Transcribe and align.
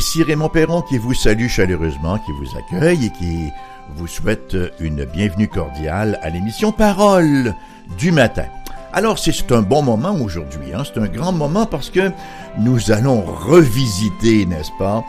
Ici 0.00 0.22
Raymond 0.22 0.48
Perron 0.48 0.80
qui 0.80 0.96
vous 0.96 1.12
salue 1.12 1.46
chaleureusement, 1.46 2.16
qui 2.16 2.32
vous 2.32 2.56
accueille 2.56 3.04
et 3.04 3.10
qui 3.10 3.50
vous 3.96 4.06
souhaite 4.06 4.56
une 4.78 5.04
bienvenue 5.04 5.46
cordiale 5.46 6.18
à 6.22 6.30
l'émission 6.30 6.72
Parole 6.72 7.54
du 7.98 8.10
matin. 8.10 8.46
Alors 8.94 9.18
c'est 9.18 9.52
un 9.52 9.60
bon 9.60 9.82
moment 9.82 10.14
aujourd'hui, 10.14 10.72
hein? 10.72 10.84
c'est 10.86 10.98
un 10.98 11.06
grand 11.06 11.32
moment 11.32 11.66
parce 11.66 11.90
que 11.90 12.12
nous 12.58 12.90
allons 12.90 13.20
revisiter, 13.20 14.46
n'est-ce 14.46 14.70
pas, 14.78 15.04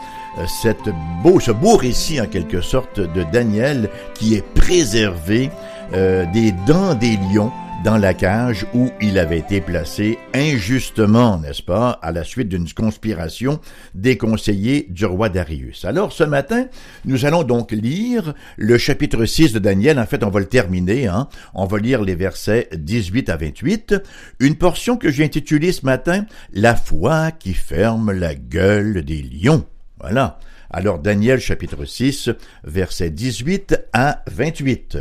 cette 0.46 0.90
beau, 1.22 1.40
ce 1.40 1.52
beau 1.52 1.76
récit 1.76 2.20
en 2.20 2.26
quelque 2.26 2.60
sorte 2.60 3.00
de 3.00 3.22
Daniel 3.32 3.88
qui 4.12 4.34
est 4.34 4.46
préservé 4.46 5.50
euh, 5.94 6.26
des 6.34 6.52
dents 6.52 6.94
des 6.94 7.16
lions 7.32 7.50
dans 7.84 7.96
la 7.96 8.14
cage 8.14 8.64
où 8.74 8.90
il 9.00 9.18
avait 9.18 9.38
été 9.38 9.60
placé 9.60 10.18
injustement, 10.34 11.38
n'est-ce 11.38 11.62
pas, 11.62 11.98
à 12.02 12.12
la 12.12 12.22
suite 12.22 12.48
d'une 12.48 12.68
conspiration 12.72 13.60
des 13.94 14.16
conseillers 14.16 14.86
du 14.88 15.04
roi 15.04 15.28
Darius. 15.28 15.84
Alors 15.84 16.12
ce 16.12 16.22
matin, 16.22 16.66
nous 17.04 17.24
allons 17.24 17.42
donc 17.42 17.72
lire 17.72 18.34
le 18.56 18.78
chapitre 18.78 19.24
6 19.24 19.52
de 19.52 19.58
Daniel. 19.58 19.98
En 19.98 20.06
fait, 20.06 20.22
on 20.22 20.30
va 20.30 20.38
le 20.38 20.46
terminer. 20.46 21.08
Hein? 21.08 21.28
On 21.54 21.66
va 21.66 21.78
lire 21.78 22.02
les 22.02 22.14
versets 22.14 22.68
18 22.72 23.30
à 23.30 23.36
28, 23.36 23.94
une 24.38 24.56
portion 24.56 24.96
que 24.96 25.10
j'ai 25.10 25.24
intitulée 25.24 25.72
ce 25.72 25.84
matin 25.84 26.24
La 26.52 26.76
foi 26.76 27.32
qui 27.32 27.54
ferme 27.54 28.12
la 28.12 28.34
gueule 28.34 29.04
des 29.04 29.22
lions. 29.22 29.64
Voilà. 30.00 30.38
Alors 30.70 31.00
Daniel 31.00 31.40
chapitre 31.40 31.84
6, 31.84 32.30
versets 32.64 33.10
18 33.10 33.88
à 33.92 34.22
28. 34.30 34.98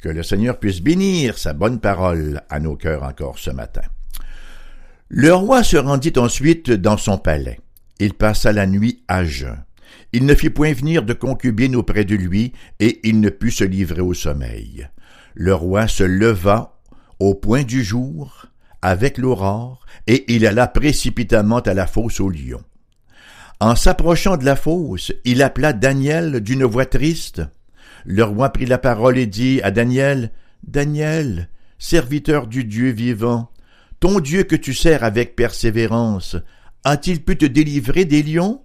Que 0.00 0.08
le 0.08 0.22
Seigneur 0.22 0.58
puisse 0.58 0.80
bénir 0.80 1.38
sa 1.38 1.52
bonne 1.52 1.80
parole 1.80 2.42
à 2.48 2.60
nos 2.60 2.76
cœurs 2.76 3.02
encore 3.02 3.38
ce 3.38 3.50
matin. 3.50 3.82
Le 5.08 5.34
roi 5.34 5.62
se 5.62 5.76
rendit 5.76 6.12
ensuite 6.16 6.70
dans 6.70 6.96
son 6.96 7.18
palais. 7.18 7.58
Il 7.98 8.14
passa 8.14 8.52
la 8.52 8.66
nuit 8.66 9.02
à 9.08 9.24
jeun. 9.24 9.64
Il 10.12 10.24
ne 10.24 10.34
fit 10.34 10.50
point 10.50 10.72
venir 10.72 11.02
de 11.02 11.12
concubine 11.14 11.76
auprès 11.76 12.04
de 12.04 12.14
lui, 12.14 12.52
et 12.78 13.00
il 13.08 13.20
ne 13.20 13.28
put 13.28 13.50
se 13.50 13.64
livrer 13.64 14.00
au 14.00 14.14
sommeil. 14.14 14.88
Le 15.34 15.54
roi 15.54 15.88
se 15.88 16.04
leva 16.04 16.78
au 17.18 17.34
point 17.34 17.62
du 17.62 17.82
jour, 17.82 18.46
avec 18.82 19.18
l'aurore, 19.18 19.84
et 20.06 20.32
il 20.32 20.46
alla 20.46 20.68
précipitamment 20.68 21.58
à 21.60 21.74
la 21.74 21.86
fosse 21.86 22.20
aux 22.20 22.30
lions. 22.30 22.62
En 23.60 23.74
s'approchant 23.74 24.36
de 24.36 24.44
la 24.44 24.56
fosse, 24.56 25.12
il 25.24 25.42
appela 25.42 25.72
Daniel 25.72 26.40
d'une 26.40 26.64
voix 26.64 26.86
triste. 26.86 27.42
Le 28.10 28.24
roi 28.24 28.48
prit 28.48 28.64
la 28.64 28.78
parole 28.78 29.18
et 29.18 29.26
dit 29.26 29.60
à 29.62 29.70
Daniel, 29.70 30.32
Daniel, 30.66 31.50
serviteur 31.78 32.46
du 32.46 32.64
Dieu 32.64 32.88
vivant, 32.88 33.50
ton 34.00 34.20
Dieu 34.20 34.44
que 34.44 34.56
tu 34.56 34.72
sers 34.72 35.04
avec 35.04 35.36
persévérance, 35.36 36.34
a-t-il 36.84 37.22
pu 37.22 37.36
te 37.36 37.44
délivrer 37.44 38.06
des 38.06 38.22
lions? 38.22 38.62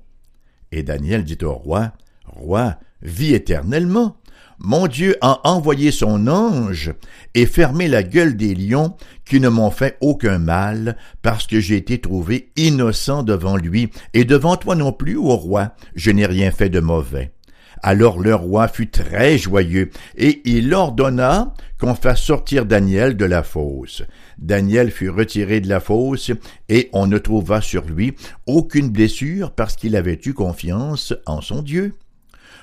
Et 0.72 0.82
Daniel 0.82 1.26
dit 1.26 1.38
au 1.44 1.52
roi, 1.52 1.92
Roi, 2.26 2.78
vis 3.02 3.34
éternellement. 3.34 4.16
Mon 4.60 4.88
Dieu 4.88 5.18
a 5.20 5.46
envoyé 5.46 5.92
son 5.92 6.28
ange 6.28 6.94
et 7.34 7.46
fermé 7.46 7.90
la 7.90 8.02
gueule 8.02 8.38
des 8.38 8.56
lions 8.56 8.96
qui 9.26 9.42
ne 9.42 9.50
m'ont 9.50 9.72
fait 9.72 9.98
aucun 10.00 10.40
mal, 10.40 10.96
parce 11.22 11.48
que 11.48 11.60
j'ai 11.60 11.76
été 11.76 12.00
trouvé 12.00 12.54
innocent 12.56 13.24
devant 13.24 13.58
lui, 13.58 13.90
et 14.14 14.24
devant 14.24 14.56
toi 14.56 14.78
non 14.78 14.94
plus, 14.94 15.18
ô 15.18 15.36
roi, 15.36 15.74
je 15.96 16.12
n'ai 16.12 16.26
rien 16.26 16.50
fait 16.52 16.70
de 16.70 16.80
mauvais. 16.80 17.33
Alors 17.82 18.20
le 18.20 18.36
roi 18.36 18.68
fut 18.68 18.90
très 18.90 19.38
joyeux, 19.38 19.90
et 20.16 20.42
il 20.46 20.74
ordonna 20.74 21.54
qu'on 21.80 21.96
fasse 21.96 22.22
sortir 22.22 22.66
Daniel 22.66 23.18
de 23.18 23.26
la 23.26 23.44
fosse. 23.44 24.04
Daniel 24.38 24.92
fut 24.92 25.10
retiré 25.10 25.60
de 25.60 25.68
la 25.68 25.80
fosse, 25.80 26.32
et 26.70 26.90
on 26.94 27.08
ne 27.08 27.18
trouva 27.18 27.62
sur 27.62 27.84
lui 27.84 28.16
aucune 28.46 28.90
blessure 28.90 29.52
parce 29.52 29.76
qu'il 29.76 29.96
avait 29.96 30.20
eu 30.26 30.34
confiance 30.34 31.14
en 31.26 31.42
son 31.42 31.62
Dieu. 31.62 31.94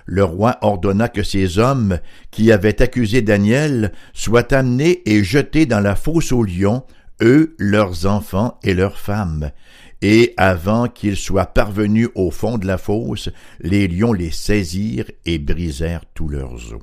Le 0.07 0.25
roi 0.25 0.59
ordonna 0.63 1.09
que 1.09 1.23
ces 1.23 1.59
hommes 1.59 1.99
qui 2.31 2.51
avaient 2.51 2.83
accusé 2.83 3.23
Daniel 3.23 3.93
soient 4.13 4.53
amenés 4.55 5.03
et 5.07 5.23
jetés 5.23 5.67
dans 5.67 5.81
la 5.81 5.95
fosse 5.97 6.33
aux 6.33 6.43
lions, 6.43 6.85
eux, 7.21 7.55
leurs 7.59 8.07
enfants 8.07 8.59
et 8.63 8.75
leurs 8.75 8.99
femmes 8.99 9.51
et 10.03 10.35
avant 10.37 10.89
qu'ils 10.89 11.17
soient 11.17 11.47
parvenus 11.47 12.09
au 12.15 12.31
fond 12.31 12.59
de 12.59 12.67
la 12.67 12.79
fosse, 12.79 13.29
les 13.61 13.89
lions 13.89 14.13
les 14.13 14.31
saisirent 14.31 15.11
et 15.27 15.39
brisèrent 15.39 16.05
tous 16.15 16.29
leurs 16.29 16.73
os. 16.73 16.83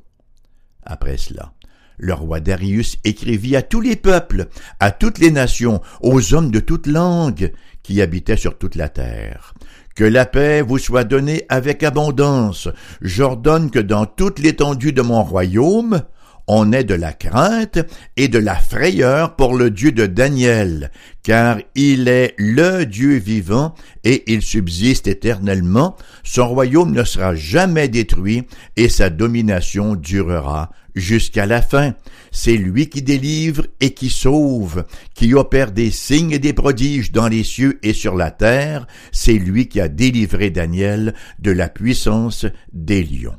Après 0.84 1.18
cela, 1.18 1.54
le 1.98 2.14
roi 2.14 2.40
Darius 2.40 2.98
écrivit 3.04 3.56
à 3.56 3.64
tous 3.64 3.82
les 3.82 3.96
peuples, 3.96 4.48
à 4.80 4.92
toutes 4.92 5.18
les 5.18 5.32
nations, 5.32 5.82
aux 6.02 6.34
hommes 6.34 6.52
de 6.52 6.60
toute 6.60 6.88
langue 6.88 7.52
qui 7.82 8.02
habitaient 8.02 8.38
sur 8.38 8.58
toute 8.58 8.76
la 8.76 8.90
terre. 8.90 9.54
Que 9.96 10.04
la 10.04 10.28
paix 10.28 10.62
vous 10.62 10.78
soit 10.78 11.06
donnée 11.06 11.46
avec 11.50 11.82
abondance. 11.82 12.70
J'ordonne 13.02 13.72
que 13.72 13.80
dans 13.80 14.06
toute 14.06 14.38
l'étendue 14.38 14.94
de 14.94 15.02
mon 15.02 15.24
royaume, 15.24 16.04
on 16.48 16.72
ait 16.72 16.84
de 16.84 16.94
la 16.94 17.14
crainte 17.14 17.80
et 18.16 18.28
de 18.30 18.40
la 18.40 18.56
frayeur 18.56 19.36
pour 19.36 19.56
le 19.56 19.70
Dieu 19.70 19.92
de 19.92 20.06
Daniel, 20.06 20.92
car 21.24 21.60
il 21.76 22.08
est 22.08 22.34
le 22.38 22.86
Dieu 22.86 23.16
vivant 23.16 23.76
et 24.04 24.32
il 24.32 24.42
subsiste 24.42 25.08
éternellement, 25.08 25.98
son 26.24 26.48
royaume 26.48 26.94
ne 26.94 27.04
sera 27.04 27.36
jamais 27.36 27.90
détruit 27.90 28.44
et 28.78 28.88
sa 28.88 29.10
domination 29.10 29.96
durera 29.96 30.72
jusqu'à 30.96 31.46
la 31.46 31.62
fin. 31.62 31.94
C'est 32.32 32.58
lui 32.58 32.90
qui 32.90 33.02
délivre 33.02 33.66
et 33.80 33.94
qui 33.94 34.10
sauve, 34.10 34.86
qui 35.14 35.34
opère 35.34 35.72
des 35.72 35.92
signes 35.92 36.32
et 36.32 36.40
des 36.40 36.54
prodiges 36.54 37.12
dans 37.12 37.28
les 37.28 37.44
cieux 37.44 37.80
et 37.84 37.94
sur 37.94 38.16
la 38.16 38.32
terre, 38.32 38.88
c'est 39.12 39.34
lui 39.34 39.68
qui 39.68 39.80
a 39.82 39.88
délivré 39.90 40.50
Daniel 40.50 41.14
de 41.40 41.52
la 41.52 41.70
puissance 41.70 42.46
des 42.72 43.04
lions. 43.04 43.38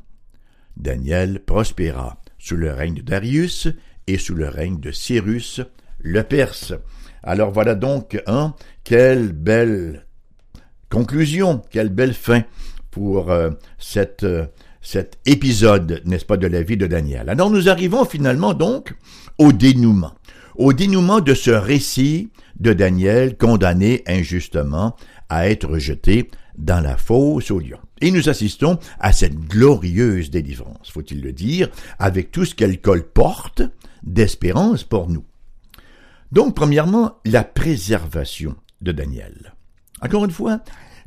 Daniel 0.77 1.41
prospéra 1.45 2.19
sous 2.39 2.57
le 2.57 2.73
règne 2.73 2.95
de 2.95 3.03
Darius 3.03 3.69
et 4.07 4.19
sous 4.19 4.35
le 4.35 4.49
règne 4.49 4.81
de 4.81 4.91
Cyrus 4.91 5.61
le 5.99 6.23
Perse. 6.23 6.75
Alors 7.23 7.51
voilà 7.51 7.75
donc, 7.75 8.21
hein, 8.27 8.55
quelle 8.85 9.33
belle 9.33 10.07
conclusion, 10.91 11.63
quelle 11.71 11.91
belle 11.91 12.15
fin 12.15 12.45
pour 12.91 13.31
euh, 13.31 13.51
cette, 13.79 14.25
euh, 14.25 14.47
cet 14.81 15.19
épisode, 15.27 16.01
n'est-ce 16.05 16.25
pas, 16.25 16.37
de 16.37 16.47
la 16.47 16.63
vie 16.63 16.77
de 16.77 16.87
Daniel. 16.87 17.29
Alors 17.29 17.51
nous 17.51 17.69
arrivons 17.69 18.05
finalement 18.05 18.55
donc 18.55 18.95
au 19.37 19.53
dénouement, 19.53 20.15
au 20.57 20.73
dénouement 20.73 21.21
de 21.21 21.35
ce 21.35 21.51
récit 21.51 22.31
de 22.59 22.73
Daniel 22.73 23.37
condamné 23.37 24.03
injustement 24.07 24.97
à 25.29 25.49
être 25.49 25.79
jeté 25.79 26.31
dans 26.57 26.81
la 26.81 26.97
fosse 26.97 27.51
au 27.51 27.59
lion. 27.59 27.79
Et 28.01 28.11
nous 28.11 28.29
assistons 28.29 28.79
à 29.01 29.13
cette 29.13 29.39
glorieuse 29.39 30.31
délivrance, 30.31 30.91
faut-il 30.91 31.21
le 31.21 31.33
dire, 31.33 31.69
avec 31.99 32.31
tout 32.31 32.45
ce 32.45 32.55
qu'elle 32.55 32.81
colporte 32.81 33.63
d'espérance 34.03 34.85
pour 34.85 35.09
nous. 35.09 35.25
Donc, 36.33 36.55
premièrement, 36.55 37.17
la 37.25 37.45
préservation 37.45 38.55
de 38.81 38.93
Daniel. 38.93 39.55
Encore 40.03 40.25
une 40.25 40.31
fois, 40.31 40.61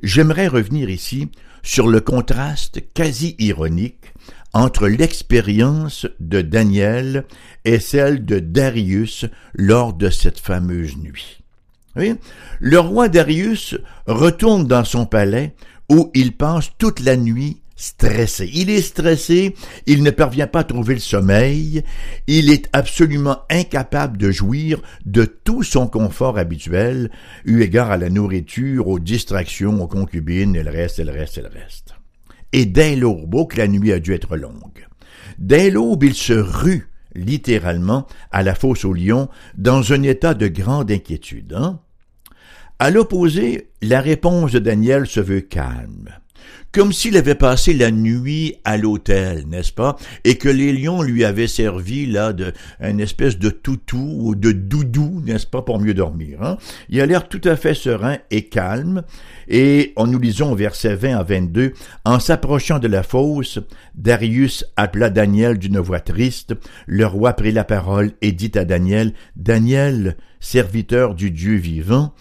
j'aimerais 0.04 0.48
revenir 0.48 0.90
ici 0.90 1.30
sur 1.64 1.88
le 1.88 2.02
contraste 2.02 2.82
quasi 2.94 3.36
ironique 3.40 4.14
entre 4.54 4.88
l'expérience 4.88 6.08
de 6.20 6.42
Daniel 6.42 7.26
et 7.64 7.80
celle 7.80 8.26
de 8.26 8.40
Darius 8.40 9.26
lors 9.54 9.94
de 9.94 10.10
cette 10.10 10.40
fameuse 10.40 10.98
nuit. 10.98 11.42
Le 12.60 12.80
roi 12.80 13.10
Darius 13.10 13.76
retourne 14.08 14.66
dans 14.66 14.84
son 14.84 15.06
palais 15.06 15.56
où 15.92 16.10
il 16.14 16.32
passe 16.32 16.72
toute 16.78 17.02
la 17.02 17.18
nuit 17.18 17.62
stressé. 17.76 18.50
Il 18.54 18.70
est 18.70 18.82
stressé, 18.82 19.56
il 19.88 20.04
ne 20.04 20.12
parvient 20.12 20.48
pas 20.48 20.60
à 20.60 20.64
trouver 20.64 20.94
le 20.94 21.00
sommeil, 21.02 21.84
il 22.28 22.50
est 22.50 22.70
absolument 22.72 23.40
incapable 23.50 24.18
de 24.18 24.32
jouir 24.32 24.82
de 25.06 25.26
tout 25.26 25.64
son 25.64 25.88
confort 25.88 26.38
habituel, 26.38 27.12
eu 27.44 27.62
égard 27.62 27.92
à 27.92 27.98
la 27.98 28.10
nourriture, 28.10 28.88
aux 28.88 29.00
distractions, 29.00 29.82
aux 29.84 29.88
concubines, 29.88 30.56
et 30.56 30.64
le 30.64 30.72
reste, 30.72 31.00
et 31.00 31.04
le 31.04 31.12
reste, 31.12 31.40
et 31.40 31.42
le 31.42 31.50
reste. 31.50 31.94
Et 32.54 32.66
dès 32.66 32.96
l'aube, 32.96 33.48
que 33.50 33.58
la 33.58 33.68
nuit 33.68 33.92
a 33.92 34.00
dû 34.00 34.14
être 34.14 34.38
longue, 34.38 34.88
dès 35.40 35.70
l'aube, 35.70 36.04
il 36.04 36.14
se 36.14 36.34
rue 36.34 36.88
littéralement 37.16 38.08
à 38.32 38.44
la 38.44 38.56
fosse 38.56 38.86
aux 38.86 38.94
lions 38.94 39.28
dans 39.58 39.92
un 39.92 40.04
état 40.04 40.36
de 40.36 40.48
grande 40.48 40.90
inquiétude. 40.90 41.54
Hein? 41.54 41.82
À 42.82 42.90
l'opposé, 42.90 43.68
la 43.84 44.02
réponse 44.02 44.54
de 44.54 44.58
Daniel 44.58 45.06
se 45.06 45.20
veut 45.20 45.42
calme 45.42 46.10
comme 46.72 46.94
s'il 46.94 47.18
avait 47.18 47.36
passé 47.36 47.74
la 47.74 47.92
nuit 47.92 48.56
à 48.64 48.78
l'hôtel, 48.78 49.46
n'est-ce 49.48 49.74
pas, 49.74 49.98
et 50.24 50.38
que 50.38 50.48
les 50.48 50.72
lions 50.72 51.02
lui 51.02 51.26
avaient 51.26 51.48
servi 51.48 52.06
là 52.06 52.32
de 52.32 52.54
une 52.80 53.02
espèce 53.02 53.38
de 53.38 53.50
toutou 53.50 54.18
ou 54.22 54.36
de 54.36 54.54
doudou, 54.54 55.22
n'est-ce 55.26 55.46
pas, 55.46 55.62
pour 55.62 55.80
mieux 55.80 55.94
dormir. 55.94 56.42
Hein? 56.42 56.58
Il 56.88 57.02
a 57.02 57.06
l'air 57.06 57.28
tout 57.28 57.42
à 57.44 57.58
fait 57.58 57.74
serein 57.74 58.18
et 58.30 58.44
calme, 58.44 59.04
et 59.50 59.92
en 59.98 60.08
nous 60.08 60.20
lisons 60.20 60.54
au 60.54 60.56
verset 60.56 60.96
20 60.96 61.18
à 61.18 61.24
22, 61.24 61.74
en 62.06 62.20
s'approchant 62.20 62.80
de 62.80 62.88
la 62.88 63.04
fosse, 63.04 63.60
Darius 63.96 64.64
appela 64.78 65.10
Daniel 65.10 65.58
d'une 65.58 65.80
voix 65.80 66.00
triste. 66.00 66.54
Le 66.88 67.06
roi 67.06 67.34
prit 67.34 67.52
la 67.52 67.66
parole 67.66 68.12
et 68.22 68.32
dit 68.32 68.52
à 68.56 68.64
Daniel, 68.64 69.14
Daniel, 69.36 70.16
serviteur 70.40 71.16
du 71.16 71.32
Dieu 71.32 71.56
vivant, 71.56 72.14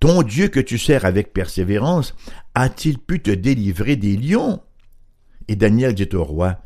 ton 0.00 0.22
Dieu 0.22 0.48
que 0.48 0.60
tu 0.60 0.78
sers 0.78 1.04
avec 1.04 1.32
persévérance, 1.32 2.14
a-t-il 2.54 2.98
pu 2.98 3.20
te 3.20 3.30
délivrer 3.30 3.96
des 3.96 4.16
lions? 4.16 4.60
Et 5.46 5.56
Daniel 5.56 5.94
dit 5.94 6.08
au 6.14 6.24
roi, 6.24 6.58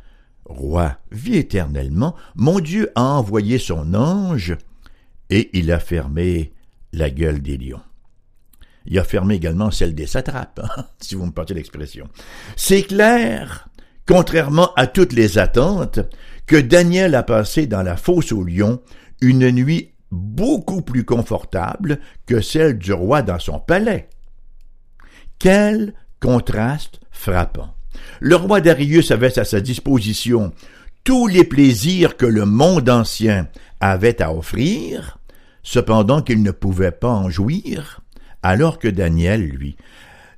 Roi, 0.44 0.98
vis 1.10 1.36
éternellement, 1.36 2.14
mon 2.34 2.60
Dieu 2.60 2.90
a 2.94 3.02
envoyé 3.02 3.58
son 3.58 3.94
ange, 3.94 4.56
et 5.31 5.50
il 5.58 5.72
a 5.72 5.81
fermé 5.81 6.52
la 6.92 7.10
gueule 7.10 7.40
des 7.40 7.56
lions. 7.56 7.81
Il 8.86 8.98
a 8.98 9.04
fermé 9.04 9.36
également 9.36 9.70
celle 9.70 9.94
des 9.94 10.06
satrapes, 10.06 10.60
hein, 10.62 10.86
si 11.00 11.14
vous 11.14 11.25
me 11.25 11.32
portez 11.32 11.54
l'expression. 11.54 12.08
C'est 12.56 12.82
clair, 12.82 13.69
contrairement 14.06 14.72
à 14.75 14.86
toutes 14.86 15.14
les 15.14 15.38
attentes, 15.38 16.00
que 16.46 16.56
Daniel 16.56 17.14
a 17.14 17.22
passé 17.22 17.66
dans 17.66 17.82
la 17.82 17.96
fosse 17.96 18.32
aux 18.32 18.44
lions 18.44 18.82
une 19.22 19.50
nuit 19.50 19.94
beaucoup 20.14 20.82
plus 20.82 21.05
confortable 21.05 21.99
que 22.26 22.40
celle 22.40 22.78
du 22.78 22.93
roi 22.93 23.22
dans 23.22 23.38
son 23.38 23.58
palais. 23.58 24.08
Quel 25.38 25.94
contraste 26.20 27.00
frappant. 27.11 27.75
Le 28.20 28.37
roi 28.37 28.61
Darius 28.61 29.11
avait 29.11 29.38
à 29.38 29.44
sa 29.44 29.61
disposition 29.61 30.52
tous 31.05 31.26
les 31.26 31.44
plaisirs 31.44 32.16
que 32.16 32.26
le 32.26 32.46
monde 32.46 32.88
ancien 32.88 33.49
avait 33.81 34.22
à 34.22 34.32
offrir, 34.32 35.19
cependant 35.62 36.22
qu'il 36.22 36.43
ne 36.43 36.50
pouvait 36.50 36.93
pas 36.93 37.10
en 37.10 37.28
jouir, 37.28 38.00
alors 38.43 38.78
que 38.78 38.88
Daniel, 38.88 39.43
lui, 39.43 39.76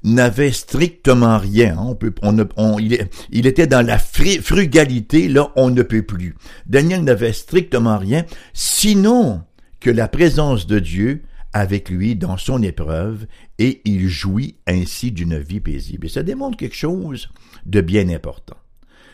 n'avait 0.02 0.52
strictement 0.52 1.38
rien. 1.38 1.76
On 1.79 1.94
peut, 1.94 2.12
on, 2.22 2.79
il, 2.79 3.08
il, 3.31 3.46
était 3.46 3.67
dans 3.67 3.84
la 3.84 3.99
frugalité, 3.99 5.29
là, 5.29 5.52
on 5.56 5.70
ne 5.70 5.82
peut 5.82 6.02
plus. 6.02 6.34
Daniel 6.67 7.05
n'avait 7.05 7.32
strictement 7.32 7.99
rien, 7.99 8.25
sinon 8.52 9.43
que 9.86 9.90
la 9.92 10.08
présence 10.08 10.66
de 10.66 10.80
Dieu 10.80 11.22
avec 11.52 11.90
lui 11.90 12.16
dans 12.16 12.36
son 12.36 12.60
épreuve, 12.60 13.28
et 13.60 13.82
il 13.84 14.08
jouit 14.08 14.56
ainsi 14.66 15.12
d'une 15.12 15.38
vie 15.38 15.60
paisible. 15.60 16.06
Et 16.06 16.08
ça 16.08 16.24
démontre 16.24 16.56
quelque 16.56 16.74
chose 16.74 17.28
de 17.66 17.80
bien 17.80 18.08
important. 18.08 18.56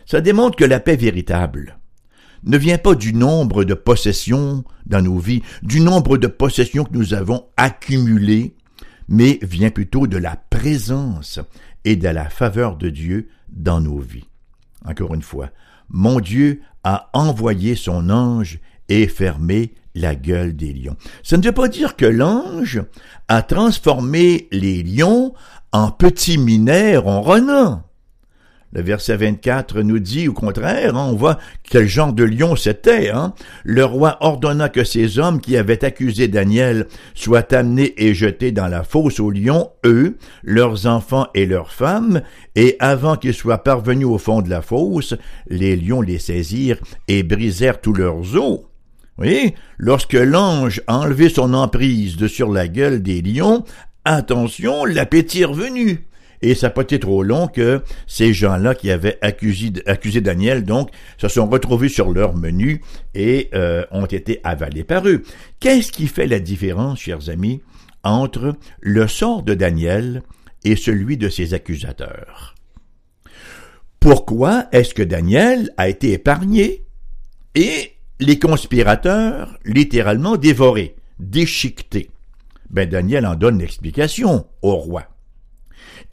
Ça 0.07 0.23
démontre 0.23 0.57
que 0.57 0.65
la 0.65 0.81
paix 0.81 0.97
véritable 0.97 1.79
ne 2.45 2.57
vient 2.57 2.79
pas 2.79 2.95
du 2.95 3.13
nombre 3.13 3.65
de 3.65 3.75
possessions 3.75 4.65
dans 4.87 5.03
nos 5.03 5.19
vies, 5.19 5.43
du 5.63 5.81
nombre 5.81 6.17
de 6.17 6.27
possessions 6.27 6.85
que 6.85 6.97
nous 6.97 7.13
avons 7.13 7.45
accumulées, 7.59 8.57
mais 9.09 9.39
vient 9.43 9.71
plutôt 9.71 10.07
de 10.07 10.17
la 10.17 10.37
présence 10.37 11.39
et 11.85 11.97
de 11.97 12.09
la 12.09 12.31
faveur 12.31 12.79
de 12.79 12.89
Dieu 12.89 13.29
dans 13.51 13.83
nos 13.83 13.99
vies. 13.99 14.31
Encore 14.87 15.15
une 15.15 15.21
fois, 15.21 15.51
mon 15.91 16.19
Dieu 16.19 16.63
a 16.83 17.11
envoyé 17.13 17.75
son 17.75 18.09
ange 18.09 18.59
et 18.89 19.07
fermé 19.07 19.75
la 19.95 20.15
gueule 20.15 20.55
des 20.55 20.73
lions. 20.73 20.97
Ça 21.23 21.37
ne 21.37 21.43
veut 21.43 21.53
pas 21.53 21.69
dire 21.69 21.97
que 21.97 22.07
l'ange 22.07 22.83
a 23.29 23.43
transformé 23.43 24.49
les 24.53 24.83
lions 24.83 25.35
en 25.73 25.91
petits 25.91 26.39
mineurs 26.39 27.05
ronronnants. 27.05 27.83
Le 28.75 28.81
verset 28.81 29.19
24 29.19 29.83
nous 29.83 29.99
dit 29.99 30.29
au 30.29 30.33
contraire, 30.33 30.97
hein, 30.97 31.09
on 31.11 31.15
voit 31.15 31.39
quel 31.63 31.87
genre 31.87 32.15
de 32.15 32.25
lion 32.25 32.57
c'était. 32.57 33.11
Hein. 33.11 33.35
Le 33.65 33.85
roi 33.85 34.17
ordonna 34.21 34.71
que 34.71 34.83
ces 34.83 35.19
hommes 35.19 35.43
qui 35.43 35.59
avaient 35.59 35.85
accusé 35.85 36.27
Daniel 36.27 36.87
soient 37.15 37.53
amenés 37.53 37.93
et 38.03 38.15
jetés 38.15 38.51
dans 38.51 38.69
la 38.69 38.83
fosse 38.83 39.21
aux 39.21 39.31
lions, 39.31 39.69
eux, 39.85 40.17
leurs 40.43 40.87
enfants 40.87 41.27
et 41.35 41.45
leurs 41.45 41.71
femmes, 41.71 42.23
et 42.55 42.77
avant 42.81 43.17
qu'ils 43.17 43.35
soient 43.35 43.63
parvenus 43.63 44.07
au 44.07 44.17
fond 44.17 44.41
de 44.41 44.49
la 44.49 44.63
fosse, 44.63 45.17
les 45.49 45.77
lions 45.77 46.01
les 46.01 46.19
saisirent 46.19 46.81
et 47.09 47.23
brisèrent 47.23 47.81
tous 47.83 47.93
leurs 47.93 48.37
os. 48.37 48.61
Lorsque 49.79 50.15
l'ange 50.15 50.83
a 50.87 50.99
enlevé 50.99 51.29
son 51.29 51.55
emprise 51.55 52.17
de 52.17 52.29
sur 52.29 52.51
la 52.51 52.69
gueule 52.69 53.03
des 53.03 53.23
lions, 53.23 53.65
attention, 54.05 54.85
l'appétit 54.85 55.43
est 55.43 55.47
revenu. 55.47 56.07
Et 56.43 56.57
ça 56.57 56.67
n'a 56.67 56.71
pas 56.73 56.83
été 56.83 56.99
trop 56.99 57.23
long 57.23 57.47
que 57.47 57.83
ces 58.09 58.33
gens-là 58.33 58.75
qui 58.75 58.91
avaient 58.91 59.19
accusé, 59.23 59.73
accusé, 59.87 60.21
Daniel, 60.21 60.65
donc, 60.65 60.91
se 61.17 61.29
sont 61.29 61.47
retrouvés 61.47 61.89
sur 61.89 62.11
leur 62.11 62.37
menu 62.37 62.83
et 63.15 63.49
euh, 63.55 63.85
ont 63.93 64.07
été 64.07 64.41
avalés 64.43 64.83
par 64.83 65.07
eux. 65.07 65.23
Qu'est-ce 65.61 65.93
qui 65.93 66.09
fait 66.09 66.27
la 66.27 66.41
différence, 66.41 66.99
chers 66.99 67.29
amis, 67.29 67.63
entre 68.03 68.57
le 68.81 69.07
sort 69.07 69.45
de 69.45 69.55
Daniel 69.55 70.23
et 70.65 70.75
celui 70.75 71.17
de 71.17 71.29
ses 71.29 71.55
accusateurs? 71.55 72.57
Pourquoi 74.01 74.67
est-ce 74.73 74.95
que 74.95 75.03
Daniel 75.05 75.71
a 75.77 75.89
été 75.89 76.11
épargné 76.11 76.83
et 77.55 77.92
les 78.21 78.39
conspirateurs 78.39 79.59
littéralement 79.65 80.37
dévorés, 80.37 80.97
déchiquetés? 81.19 82.11
Ben 82.71 82.89
Daniel 82.89 83.27
en 83.27 83.35
donne 83.35 83.59
l'explication 83.59 84.47
au 84.63 84.77
roi 84.77 85.09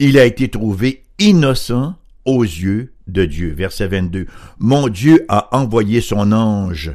il 0.00 0.18
a 0.18 0.24
été 0.24 0.48
trouvé 0.48 1.04
innocent 1.18 1.94
aux 2.24 2.42
yeux 2.42 2.94
de 3.06 3.26
Dieu. 3.26 3.52
Verset 3.52 3.86
22. 3.86 4.26
Mon 4.58 4.88
Dieu 4.88 5.24
a 5.28 5.54
envoyé 5.56 6.00
son 6.00 6.32
ange 6.32 6.92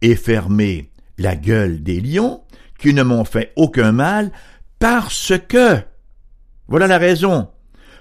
et 0.00 0.16
fermé 0.16 0.90
la 1.18 1.36
gueule 1.36 1.82
des 1.82 2.00
lions 2.00 2.42
qui 2.78 2.94
ne 2.94 3.02
m'ont 3.02 3.24
fait 3.24 3.52
aucun 3.56 3.92
mal 3.92 4.32
parce 4.78 5.34
que, 5.48 5.76
voilà 6.66 6.86
la 6.86 6.98
raison, 6.98 7.48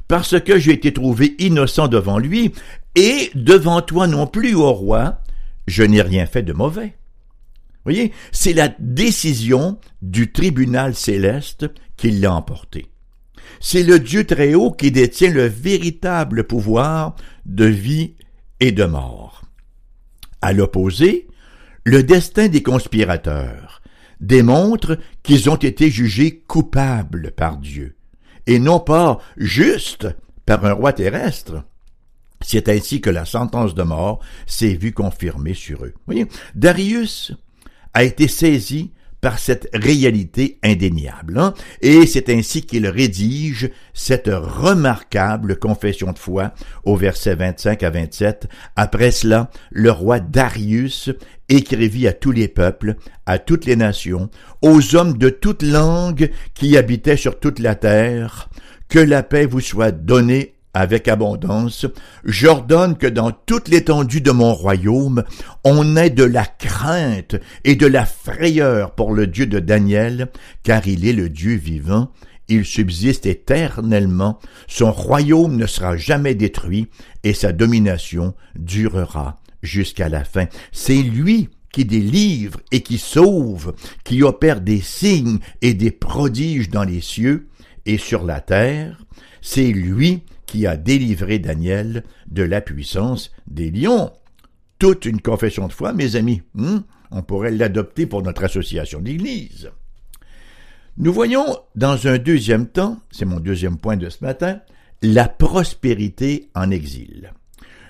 parce 0.08 0.40
que 0.40 0.58
j'ai 0.58 0.74
été 0.74 0.94
trouvé 0.94 1.36
innocent 1.40 1.88
devant 1.90 2.18
lui 2.18 2.54
et 2.96 3.31
devant 3.36 3.81
toi 3.81 4.08
non 4.08 4.25
plus, 4.25 4.56
ô 4.56 4.72
roi, 4.72 5.22
je 5.67 5.83
n'ai 5.83 6.01
rien 6.01 6.25
fait 6.25 6.44
de 6.44 6.53
mauvais. 6.53 6.95
Voyez, 7.83 8.12
c'est 8.31 8.53
la 8.53 8.73
décision 8.79 9.79
du 10.01 10.31
tribunal 10.31 10.95
céleste 10.95 11.67
qui 11.97 12.12
l'a 12.12 12.33
emporté. 12.33 12.88
C'est 13.59 13.83
le 13.83 14.00
Dieu 14.00 14.25
très 14.25 14.56
haut 14.56 14.71
qui 14.71 14.91
détient 14.91 15.31
le 15.31 15.45
véritable 15.45 16.45
pouvoir 16.45 17.15
de 17.45 17.65
vie 17.65 18.15
et 18.59 18.71
de 18.71 18.85
mort. 18.85 19.44
À 20.41 20.51
l'opposé, 20.53 21.27
le 21.83 22.03
destin 22.03 22.47
des 22.47 22.63
conspirateurs 22.63 23.81
démontre 24.19 24.97
qu'ils 25.23 25.50
ont 25.50 25.56
été 25.56 25.91
jugés 25.91 26.39
coupables 26.47 27.31
par 27.31 27.57
Dieu, 27.57 27.95
et 28.47 28.59
non 28.59 28.79
pas 28.79 29.19
justes 29.38 30.07
par 30.45 30.65
un 30.65 30.73
roi 30.73 30.94
terrestre. 30.94 31.63
C'est 32.46 32.70
ainsi 32.70 33.02
que 33.02 33.10
la 33.10 33.25
sentence 33.25 33.74
de 33.74 33.84
mort 33.84 34.20
s'est 34.46 34.75
vue 34.75 34.94
confirmée 34.94 35.54
sur 35.54 35.84
eux. 35.86 35.94
Voyez, 36.06 36.28
Darius 36.54 37.34
a 37.94 38.04
été 38.04 38.28
saisi 38.28 38.92
par 39.20 39.40
cette 39.40 39.68
réalité 39.74 40.60
indéniable. 40.62 41.40
Hein? 41.40 41.56
Et 41.82 42.06
c'est 42.06 42.30
ainsi 42.30 42.62
qu'il 42.62 42.86
rédige 42.86 43.72
cette 43.96 44.30
remarquable 44.32 45.58
confession 45.58 46.12
de 46.12 46.20
foi 46.20 46.54
au 46.84 46.96
verset 46.96 47.34
25 47.34 47.82
à 47.82 47.90
27. 47.90 48.48
Après 48.75 49.10
cela, 49.10 49.50
le 49.72 49.90
roi 49.90 50.20
Darius 50.20 51.10
écrivit 51.50 52.08
à 52.08 52.14
tous 52.14 52.32
les 52.32 52.48
peuples, 52.48 52.98
à 53.25 53.40
toutes 53.40 53.66
les 53.66 53.75
nations, 53.75 54.30
aux 54.62 54.96
hommes 54.96 55.18
de 55.18 55.30
toute 55.30 55.64
langue 55.64 56.30
qui 56.54 56.78
habitaient 56.78 57.18
sur 57.18 57.40
toute 57.40 57.58
la 57.58 57.74
terre, 57.74 58.50
que 58.88 59.00
la 59.00 59.24
paix 59.24 59.48
vous 59.48 59.62
soit 59.62 59.92
donnée 59.92 60.54
avec 60.75 61.08
abondance, 61.08 61.88
j'ordonne 62.25 62.98
que 62.98 63.08
dans 63.08 63.32
toute 63.32 63.70
l'étendue 63.70 64.20
de 64.20 64.32
mon 64.32 64.53
royaume, 64.53 65.24
on 65.63 65.96
ait 65.96 66.10
de 66.10 66.25
la 66.25 66.46
crainte 66.46 67.38
et 67.63 67.77
de 67.77 67.88
la 67.88 68.05
frayeur 68.05 68.91
pour 68.91 69.13
le 69.13 69.25
Dieu 69.25 69.48
de 69.48 69.60
Daniel, 69.60 70.27
car 70.63 70.86
il 70.86 71.08
est 71.08 71.13
le 71.13 71.29
Dieu 71.29 71.55
vivant, 71.55 72.12
il 72.50 72.65
subsiste 72.65 73.25
éternellement, 73.25 74.38
son 74.67 74.91
royaume 74.91 75.55
ne 75.55 75.65
sera 75.65 75.96
jamais 75.96 76.36
détruit, 76.36 76.89
et 77.24 77.34
sa 77.34 77.53
domination 77.53 78.36
durera 78.55 79.38
jusqu'à 79.63 80.10
la 80.10 80.25
fin. 80.25 80.48
C'est 80.74 81.01
lui 81.01 81.50
qui 81.72 81.86
délivre 81.86 82.60
et 82.74 82.82
qui 82.82 82.98
sauve, 82.98 83.74
qui 84.03 84.24
opère 84.24 84.60
des 84.60 84.82
signes 84.82 85.39
et 85.62 85.74
des 85.74 85.91
prodiges 85.91 86.70
dans 86.70 86.84
les 86.84 87.01
cieux 87.01 87.48
et 87.86 87.98
sur 87.98 88.25
la 88.25 88.41
terre. 88.41 89.05
C'est 89.41 89.72
lui 89.72 90.24
qui 90.46 90.68
a 90.68 90.78
délivré 90.78 91.40
Daniel 91.40 92.04
de 92.28 92.44
la 92.44 92.62
puissance 92.62 93.32
des 93.48 93.72
lions. 93.72 94.12
Toute 94.80 95.06
une 95.06 95.22
confession 95.22 95.68
de 95.68 95.74
foi, 95.74 95.94
mes 95.94 96.16
amis. 96.16 96.42
Hmm? 96.54 96.80
On 97.12 97.22
pourrait 97.22 97.52
l'adopter 97.52 98.06
pour 98.06 98.22
notre 98.22 98.44
association 98.44 99.00
d'Église. 99.02 99.72
Nous 100.98 101.14
voyons 101.14 101.58
dans 101.75 102.08
un 102.08 102.18
deuxième 102.18 102.68
temps, 102.68 103.00
c'est 103.12 103.25
mon 103.25 103.40
deuxième 103.40 103.78
point 103.78 103.98
de 103.98 104.10
ce 104.10 104.24
matin, 104.24 104.62
la 105.02 105.28
prospérité 105.28 106.50
en 106.56 106.72
exil. 106.72 107.34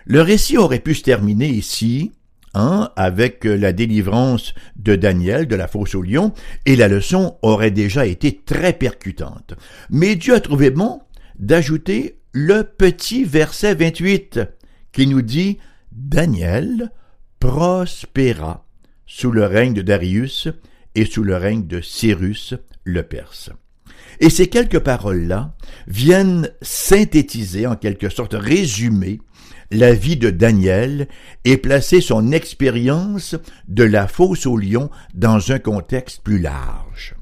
Le 0.06 0.22
récit 0.22 0.58
aurait 0.58 0.80
pu 0.80 0.96
se 0.96 1.04
terminer 1.04 1.50
ici, 1.50 2.12
hein, 2.54 2.90
avec 2.96 3.44
la 3.44 3.74
délivrance 3.74 4.54
de 4.76 4.96
Daniel 4.96 5.48
de 5.48 5.56
la 5.56 5.68
fosse 5.68 5.96
aux 5.96 6.02
lions, 6.02 6.34
et 6.66 6.76
la 6.76 6.88
leçon 6.88 7.38
aurait 7.42 7.72
déjà 7.72 8.06
été 8.06 8.42
très 8.44 8.74
percutante. 8.74 9.54
Mais 9.90 10.16
Dieu 10.16 10.34
a 10.34 10.40
trouvé 10.40 10.70
bon 10.72 11.02
d'ajouter 11.38 12.18
le 12.38 12.64
petit 12.64 13.24
verset 13.24 13.76
28 13.76 14.42
qui 14.92 15.08
nous 15.08 15.22
dit 15.22 15.58
Daniel 15.94 16.92
prospéra 17.40 18.68
sous 19.06 19.32
le 19.32 19.46
règne 19.46 19.74
de 19.74 19.82
Darius 19.82 20.50
et 20.96 21.06
sous 21.06 21.24
le 21.24 21.38
règne 21.38 21.66
de 21.66 21.80
Cyrus 21.80 22.54
le 22.84 23.04
Perse. 23.04 23.52
Et 24.20 24.30
ces 24.30 24.48
quelques 24.48 24.80
paroles-là 24.80 25.56
viennent 25.88 26.52
synthétiser, 26.62 27.68
en 27.68 27.78
quelque 27.78 28.10
sorte 28.10 28.36
résumer, 28.38 29.22
la 29.72 29.94
vie 29.94 30.18
de 30.18 30.30
Daniel 30.30 31.08
et 31.46 31.56
placer 31.56 32.02
son 32.02 32.34
expérience 32.34 33.38
de 33.70 33.86
la 33.86 34.10
fosse 34.10 34.46
au 34.46 34.58
lion 34.58 34.90
dans 35.14 35.54
un 35.54 35.60
contexte 35.60 36.22
plus 36.22 36.40
large. 36.40 37.16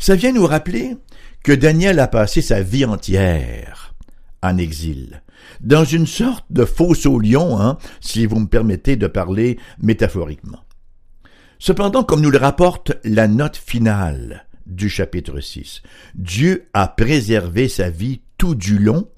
Ça 0.00 0.16
vient 0.16 0.32
nous 0.32 0.46
rappeler 0.46 0.96
que 1.44 1.52
Daniel 1.52 2.00
a 2.00 2.08
passé 2.08 2.42
sa 2.42 2.62
vie 2.62 2.84
entière 2.84 3.87
en 4.42 4.56
exil, 4.58 5.22
dans 5.60 5.84
une 5.84 6.06
sorte 6.06 6.46
de 6.50 6.66
au 7.06 7.18
lion, 7.18 7.60
hein, 7.60 7.78
si 8.00 8.26
vous 8.26 8.40
me 8.40 8.46
permettez 8.46 8.96
de 8.96 9.06
parler 9.06 9.58
métaphoriquement. 9.80 10.64
Cependant, 11.58 12.04
comme 12.04 12.20
nous 12.20 12.30
le 12.30 12.38
rapporte 12.38 12.92
la 13.04 13.26
note 13.26 13.56
finale 13.56 14.46
du 14.66 14.88
chapitre 14.88 15.40
6, 15.40 15.82
Dieu 16.14 16.68
a 16.72 16.86
préservé 16.86 17.68
sa 17.68 17.90
vie 17.90 18.20
tout 18.36 18.54
du 18.54 18.78
long, 18.78 19.08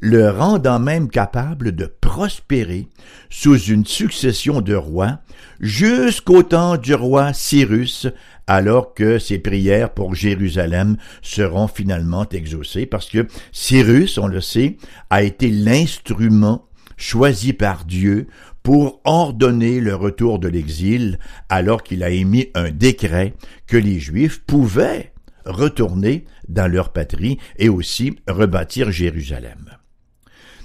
le 0.00 0.30
rendant 0.30 0.80
même 0.80 1.08
capable 1.08 1.72
de 1.72 1.86
prospérer 1.86 2.88
sous 3.30 3.58
une 3.58 3.86
succession 3.86 4.60
de 4.60 4.74
rois 4.74 5.20
jusqu'au 5.60 6.42
temps 6.42 6.76
du 6.76 6.94
roi 6.94 7.32
Cyrus, 7.32 8.08
alors 8.46 8.94
que 8.94 9.18
ses 9.18 9.38
prières 9.38 9.94
pour 9.94 10.14
Jérusalem 10.14 10.96
seront 11.22 11.68
finalement 11.68 12.28
exaucées, 12.28 12.86
parce 12.86 13.08
que 13.08 13.26
Cyrus, 13.52 14.18
on 14.18 14.26
le 14.26 14.40
sait, 14.40 14.76
a 15.10 15.22
été 15.22 15.50
l'instrument 15.50 16.68
choisi 16.96 17.52
par 17.52 17.84
Dieu 17.84 18.28
pour 18.62 19.00
ordonner 19.04 19.80
le 19.80 19.94
retour 19.94 20.38
de 20.38 20.48
l'exil, 20.48 21.18
alors 21.48 21.82
qu'il 21.82 22.02
a 22.02 22.10
émis 22.10 22.48
un 22.54 22.70
décret 22.70 23.34
que 23.66 23.76
les 23.76 23.98
Juifs 23.98 24.42
pouvaient 24.46 25.12
retourner 25.44 26.24
dans 26.48 26.70
leur 26.70 26.92
patrie 26.92 27.38
et 27.58 27.68
aussi 27.68 28.16
rebâtir 28.26 28.90
Jérusalem. 28.90 29.76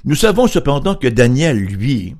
Nous 0.05 0.15
savons 0.15 0.47
cependant 0.47 0.95
que 0.95 1.07
Daniel, 1.07 1.57
lui, 1.57 2.15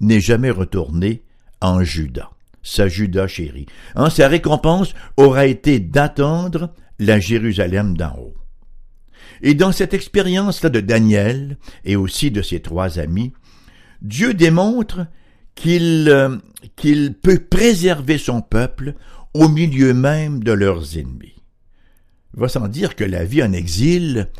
n'est 0.00 0.20
jamais 0.20 0.50
retourné 0.50 1.24
en 1.60 1.82
Juda, 1.82 2.30
sa 2.64 2.88
Juda 2.88 3.28
chérie. 3.28 3.66
Hein, 3.94 4.10
sa 4.10 4.26
récompense 4.26 4.94
aura 5.16 5.46
été 5.46 5.78
d'attendre 5.78 6.74
la 6.98 7.20
Jérusalem 7.20 7.96
d'en 7.96 8.16
haut. 8.16 8.34
Et 9.42 9.54
dans 9.54 9.70
cette 9.70 9.94
expérience-là 9.94 10.70
de 10.70 10.80
Daniel 10.80 11.58
et 11.84 11.94
aussi 11.94 12.32
de 12.32 12.42
ses 12.42 12.60
trois 12.60 12.98
amis, 12.98 13.32
Dieu 14.02 14.34
démontre 14.34 15.06
qu'il 15.54 16.08
euh, 16.08 16.36
qu'il 16.76 17.14
peut 17.14 17.38
préserver 17.38 18.18
son 18.18 18.40
peuple 18.40 18.94
au 19.34 19.48
milieu 19.48 19.92
même 19.92 20.42
de 20.42 20.52
leurs 20.52 20.96
ennemis. 20.96 21.34
Il 22.34 22.40
va 22.40 22.48
sans 22.48 22.68
dire 22.68 22.96
que 22.96 23.04
la 23.04 23.24
vie 23.24 23.42
en 23.42 23.52
exil, 23.52 24.30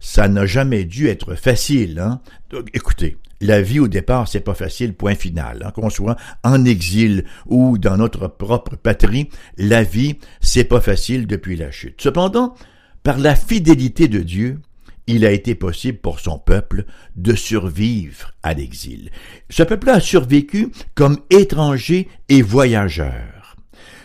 ça 0.00 0.28
n'a 0.28 0.46
jamais 0.46 0.84
dû 0.84 1.08
être 1.08 1.34
facile. 1.34 1.98
Hein? 1.98 2.20
Donc, 2.50 2.68
écoutez, 2.72 3.16
la 3.40 3.62
vie 3.62 3.80
au 3.80 3.88
départ, 3.88 4.28
c'est 4.28 4.40
pas 4.40 4.54
facile, 4.54 4.94
point 4.94 5.14
final. 5.14 5.62
Hein? 5.64 5.70
Qu'on 5.72 5.90
soit 5.90 6.16
en 6.42 6.64
exil 6.64 7.24
ou 7.46 7.78
dans 7.78 7.96
notre 7.96 8.28
propre 8.28 8.76
patrie, 8.76 9.28
la 9.56 9.82
vie, 9.82 10.16
c'est 10.40 10.64
pas 10.64 10.80
facile 10.80 11.26
depuis 11.26 11.56
la 11.56 11.70
chute. 11.70 12.00
Cependant, 12.00 12.54
par 13.02 13.18
la 13.18 13.36
fidélité 13.36 14.08
de 14.08 14.20
Dieu, 14.20 14.60
il 15.06 15.24
a 15.24 15.30
été 15.30 15.54
possible 15.54 15.98
pour 15.98 16.18
son 16.18 16.38
peuple 16.38 16.84
de 17.14 17.34
survivre 17.34 18.32
à 18.42 18.54
l'exil. 18.54 19.10
Ce 19.50 19.62
peuple 19.62 19.90
a 19.90 20.00
survécu 20.00 20.72
comme 20.94 21.18
étranger 21.30 22.08
et 22.28 22.42
voyageur, 22.42 23.56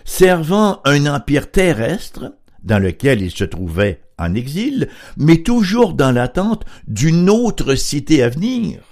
servant 0.05 0.81
un 0.85 1.07
empire 1.07 1.49
terrestre 1.49 2.35
dans 2.63 2.77
lequel 2.77 3.21
il 3.21 3.31
se 3.31 3.43
trouvait 3.43 4.01
en 4.19 4.35
exil, 4.35 4.89
mais 5.17 5.37
toujours 5.37 5.93
dans 5.95 6.11
l'attente 6.11 6.65
d'une 6.87 7.29
autre 7.29 7.73
cité 7.73 8.21
à 8.21 8.29
venir. 8.29 8.90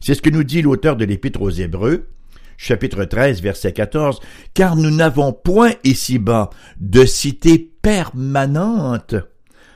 C'est 0.00 0.14
ce 0.14 0.22
que 0.22 0.30
nous 0.30 0.44
dit 0.44 0.62
l'auteur 0.62 0.96
de 0.96 1.04
l'Épître 1.04 1.42
aux 1.42 1.50
Hébreux, 1.50 2.08
chapitre 2.56 3.04
13, 3.04 3.42
verset 3.42 3.72
14, 3.72 4.20
car 4.54 4.76
nous 4.76 4.90
n'avons 4.90 5.32
point 5.32 5.72
ici-bas 5.84 6.50
de 6.80 7.04
cité 7.04 7.70
permanente 7.82 9.14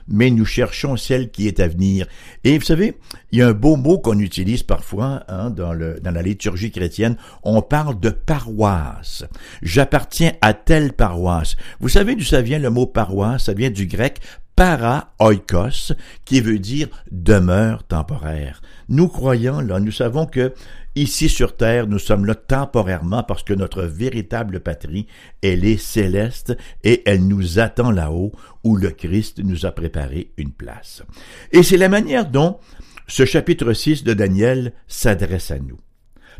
mais 0.08 0.30
nous 0.30 0.44
cherchons 0.44 0.96
celle 0.96 1.30
qui 1.30 1.46
est 1.48 1.60
à 1.60 1.68
venir. 1.68 2.06
Et 2.44 2.58
vous 2.58 2.64
savez, 2.64 2.98
il 3.34 3.38
y 3.38 3.42
a 3.42 3.48
un 3.48 3.52
beau 3.52 3.74
mot 3.74 3.98
qu'on 3.98 4.20
utilise 4.20 4.62
parfois 4.62 5.24
hein, 5.26 5.50
dans, 5.50 5.72
la 5.72 6.22
liturgie 6.22 6.70
chrétienne, 6.70 7.16
on 7.42 7.62
parle 7.62 7.98
de 7.98 8.10
paroisse. 8.10 9.24
J'appartiens 9.60 10.34
à 10.40 10.54
telle 10.54 10.92
paroisse. 10.92 11.56
Vous 11.80 11.88
savez 11.88 12.14
d'où 12.14 12.22
ça 12.22 12.42
vient 12.42 12.60
le 12.60 12.70
mot 12.70 12.86
paroisse? 12.86 13.46
Ça 13.46 13.52
vient 13.52 13.70
du 13.70 13.86
grec 13.86 14.20
para 14.54 15.14
oikos, 15.18 15.94
qui 16.24 16.40
veut 16.40 16.60
dire 16.60 16.86
demeure 17.10 17.82
temporaire. 17.82 18.62
Nous 18.88 19.08
croyons, 19.08 19.58
là, 19.58 19.80
nous 19.80 19.90
savons 19.90 20.26
que 20.26 20.54
Ici 20.96 21.28
sur 21.28 21.56
terre, 21.56 21.88
nous 21.88 21.98
sommes 21.98 22.24
là 22.24 22.36
temporairement 22.36 23.24
parce 23.24 23.42
que 23.42 23.52
notre 23.52 23.82
véritable 23.82 24.60
patrie, 24.60 25.08
elle 25.42 25.64
est 25.64 25.76
céleste 25.76 26.56
et 26.84 27.02
elle 27.04 27.26
nous 27.26 27.58
attend 27.58 27.90
là-haut 27.90 28.30
où 28.62 28.76
le 28.76 28.90
Christ 28.90 29.40
nous 29.42 29.66
a 29.66 29.72
préparé 29.72 30.30
une 30.36 30.52
place. 30.52 31.02
Et 31.50 31.64
c'est 31.64 31.78
la 31.78 31.88
manière 31.88 32.30
dont 32.30 32.60
ce 33.06 33.24
chapitre 33.24 33.72
6 33.72 34.04
de 34.04 34.14
Daniel 34.14 34.72
s'adresse 34.88 35.50
à 35.50 35.58
nous. 35.58 35.78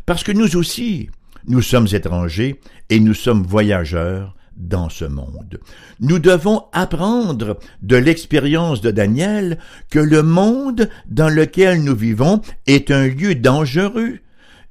Parce 0.05 0.23
que 0.23 0.31
nous 0.31 0.55
aussi, 0.55 1.09
nous 1.47 1.61
sommes 1.61 1.87
étrangers 1.91 2.59
et 2.89 2.99
nous 2.99 3.13
sommes 3.13 3.43
voyageurs 3.43 4.35
dans 4.55 4.89
ce 4.89 5.05
monde. 5.05 5.59
Nous 5.99 6.19
devons 6.19 6.63
apprendre 6.71 7.59
de 7.81 7.95
l'expérience 7.95 8.81
de 8.81 8.91
Daniel 8.91 9.59
que 9.89 9.99
le 9.99 10.23
monde 10.23 10.89
dans 11.07 11.29
lequel 11.29 11.83
nous 11.83 11.95
vivons 11.95 12.41
est 12.67 12.89
un 12.91 13.07
lieu 13.07 13.35
dangereux, 13.35 14.19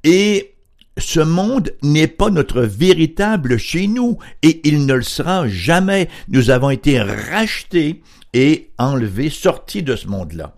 et 0.02 0.54
ce 0.98 1.20
monde 1.20 1.72
n'est 1.82 2.06
pas 2.06 2.30
notre 2.30 2.62
véritable 2.62 3.58
chez 3.58 3.88
nous 3.88 4.18
et 4.42 4.66
il 4.68 4.86
ne 4.86 4.94
le 4.94 5.02
sera 5.02 5.48
jamais. 5.48 6.08
Nous 6.28 6.50
avons 6.50 6.70
été 6.70 7.00
rachetés 7.00 8.02
et 8.32 8.70
enlevés, 8.78 9.30
sortis 9.30 9.82
de 9.82 9.96
ce 9.96 10.06
monde-là. 10.06 10.54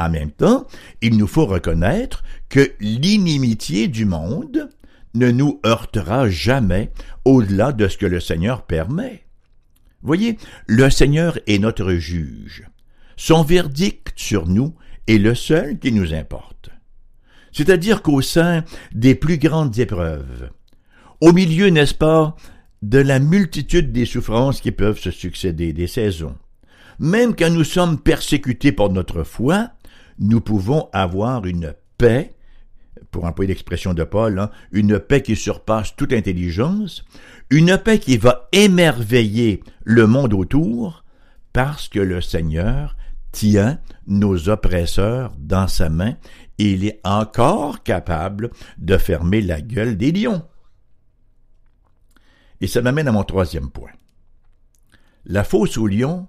En 0.00 0.08
même 0.08 0.30
temps, 0.30 0.66
il 1.02 1.18
nous 1.18 1.26
faut 1.26 1.44
reconnaître 1.44 2.24
que 2.48 2.72
l'inimitié 2.80 3.86
du 3.86 4.06
monde 4.06 4.70
ne 5.12 5.30
nous 5.30 5.60
heurtera 5.66 6.30
jamais 6.30 6.90
au-delà 7.26 7.72
de 7.72 7.86
ce 7.86 7.98
que 7.98 8.06
le 8.06 8.18
Seigneur 8.18 8.62
permet. 8.62 9.26
Voyez, 10.00 10.38
le 10.66 10.88
Seigneur 10.88 11.38
est 11.46 11.58
notre 11.58 11.92
juge. 11.92 12.64
Son 13.18 13.42
verdict 13.42 14.18
sur 14.18 14.48
nous 14.48 14.74
est 15.06 15.18
le 15.18 15.34
seul 15.34 15.78
qui 15.78 15.92
nous 15.92 16.14
importe. 16.14 16.70
C'est-à-dire 17.52 18.00
qu'au 18.00 18.22
sein 18.22 18.64
des 18.92 19.14
plus 19.14 19.36
grandes 19.36 19.78
épreuves, 19.78 20.48
au 21.20 21.34
milieu, 21.34 21.68
n'est-ce 21.68 21.92
pas, 21.92 22.36
de 22.80 23.00
la 23.00 23.18
multitude 23.18 23.92
des 23.92 24.06
souffrances 24.06 24.62
qui 24.62 24.72
peuvent 24.72 24.98
se 24.98 25.10
succéder, 25.10 25.74
des 25.74 25.88
saisons, 25.88 26.36
même 26.98 27.34
quand 27.36 27.50
nous 27.50 27.64
sommes 27.64 27.98
persécutés 27.98 28.72
pour 28.72 28.90
notre 28.90 29.24
foi, 29.24 29.70
nous 30.20 30.40
pouvons 30.40 30.88
avoir 30.92 31.44
une 31.46 31.74
paix, 31.98 32.34
pour 33.10 33.24
employer 33.24 33.48
l'expression 33.48 33.92
de 33.92 34.04
Paul, 34.04 34.38
hein, 34.38 34.50
une 34.70 35.00
paix 35.00 35.22
qui 35.22 35.34
surpasse 35.34 35.96
toute 35.96 36.12
intelligence, 36.12 37.04
une 37.50 37.76
paix 37.78 37.98
qui 37.98 38.16
va 38.16 38.48
émerveiller 38.52 39.64
le 39.82 40.06
monde 40.06 40.34
autour, 40.34 41.04
parce 41.52 41.88
que 41.88 41.98
le 41.98 42.20
Seigneur 42.20 42.96
tient 43.32 43.80
nos 44.06 44.48
oppresseurs 44.48 45.34
dans 45.38 45.66
sa 45.66 45.88
main 45.88 46.14
il 46.60 46.84
est 46.84 47.00
encore 47.04 47.82
capable 47.82 48.50
de 48.76 48.98
fermer 48.98 49.40
la 49.40 49.62
gueule 49.62 49.96
des 49.96 50.12
lions. 50.12 50.42
Et 52.60 52.66
ça 52.66 52.82
m'amène 52.82 53.08
à 53.08 53.12
mon 53.12 53.24
troisième 53.24 53.70
point. 53.70 53.92
La 55.24 55.42
fosse 55.42 55.78
aux 55.78 55.86
lions 55.86 56.28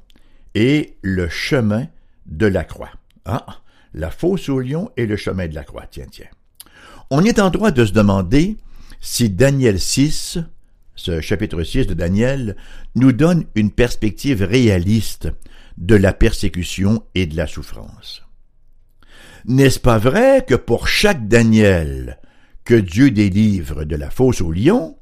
est 0.56 0.98
le 1.02 1.28
chemin 1.28 1.88
de 2.28 2.46
la 2.46 2.64
croix. 2.64 2.92
Ah, 3.26 3.61
la 3.94 4.10
fosse 4.10 4.50
aux 4.50 4.60
lions 4.60 4.90
est 4.98 5.06
le 5.06 5.18
chemin 5.18 5.48
de 5.48 5.56
la 5.56 5.64
croix. 5.64 5.86
Tiens, 5.90 6.08
tiens. 6.10 6.30
On 7.10 7.24
est 7.24 7.40
en 7.40 7.50
droit 7.50 7.72
de 7.72 7.86
se 7.86 7.92
demander 7.92 8.58
si 9.02 9.30
Daniel 9.30 9.80
6, 9.80 10.40
ce 10.96 11.22
chapitre 11.22 11.64
6 11.64 11.88
de 11.88 11.94
Daniel, 11.94 12.56
nous 12.96 13.12
donne 13.12 13.46
une 13.56 13.72
perspective 13.72 14.44
réaliste 14.44 15.30
de 15.78 15.96
la 15.96 16.14
persécution 16.14 17.04
et 17.16 17.26
de 17.26 17.36
la 17.36 17.48
souffrance. 17.48 18.24
N'est-ce 19.46 19.80
pas 19.80 19.98
vrai 19.98 20.46
que 20.48 20.56
pour 20.56 20.88
chaque 20.88 21.28
Daniel 21.28 22.20
que 22.64 22.76
Dieu 22.76 23.10
délivre 23.10 23.84
de 23.86 23.96
la 23.96 24.12
fosse 24.12 24.42
au 24.42 24.52
lion, 24.52 24.98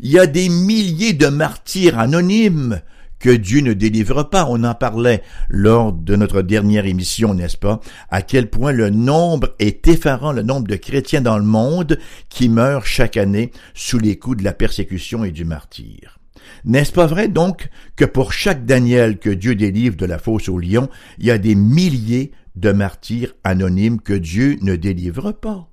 il 0.00 0.10
y 0.10 0.18
a 0.18 0.26
des 0.26 0.50
milliers 0.50 1.14
de 1.14 1.28
martyrs 1.28 1.98
anonymes 1.98 2.82
que 3.18 3.30
Dieu 3.30 3.60
ne 3.60 3.72
délivre 3.72 4.24
pas. 4.24 4.46
On 4.48 4.64
en 4.64 4.74
parlait 4.74 5.22
lors 5.48 5.92
de 5.92 6.16
notre 6.16 6.42
dernière 6.42 6.86
émission, 6.86 7.34
n'est-ce 7.34 7.56
pas, 7.56 7.80
à 8.10 8.22
quel 8.22 8.50
point 8.50 8.72
le 8.72 8.90
nombre 8.90 9.54
est 9.58 9.86
effarant, 9.88 10.32
le 10.32 10.42
nombre 10.42 10.68
de 10.68 10.76
chrétiens 10.76 11.20
dans 11.20 11.38
le 11.38 11.44
monde 11.44 11.98
qui 12.28 12.48
meurent 12.48 12.86
chaque 12.86 13.16
année 13.16 13.50
sous 13.74 13.98
les 13.98 14.18
coups 14.18 14.38
de 14.38 14.44
la 14.44 14.52
persécution 14.52 15.24
et 15.24 15.32
du 15.32 15.44
martyr. 15.44 16.18
N'est-ce 16.64 16.92
pas 16.92 17.06
vrai 17.06 17.28
donc 17.28 17.68
que 17.96 18.04
pour 18.04 18.32
chaque 18.32 18.64
Daniel 18.64 19.18
que 19.18 19.30
Dieu 19.30 19.54
délivre 19.54 19.96
de 19.96 20.06
la 20.06 20.18
fosse 20.18 20.48
au 20.48 20.58
lion, 20.58 20.88
il 21.18 21.26
y 21.26 21.30
a 21.30 21.38
des 21.38 21.54
milliers 21.54 22.32
de 22.54 22.72
martyrs 22.72 23.34
anonymes 23.44 24.00
que 24.00 24.12
Dieu 24.12 24.58
ne 24.62 24.76
délivre 24.76 25.32
pas? 25.32 25.68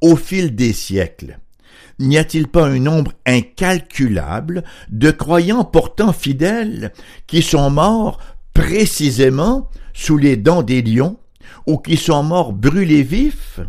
Au 0.00 0.16
fil 0.16 0.54
des 0.54 0.72
siècles, 0.72 1.38
n'y 2.00 2.18
a-t-il 2.18 2.48
pas 2.48 2.66
un 2.66 2.80
nombre 2.80 3.12
incalculable 3.26 4.64
de 4.88 5.10
croyants 5.10 5.64
pourtant 5.64 6.12
fidèles 6.12 6.92
qui 7.26 7.42
sont 7.42 7.70
morts 7.70 8.18
précisément 8.54 9.68
sous 9.92 10.16
les 10.16 10.36
dents 10.36 10.62
des 10.62 10.82
lions 10.82 11.18
ou 11.66 11.78
qui 11.78 11.96
sont 11.96 12.22
morts 12.22 12.52
brûlés 12.52 13.02
vifs? 13.02 13.60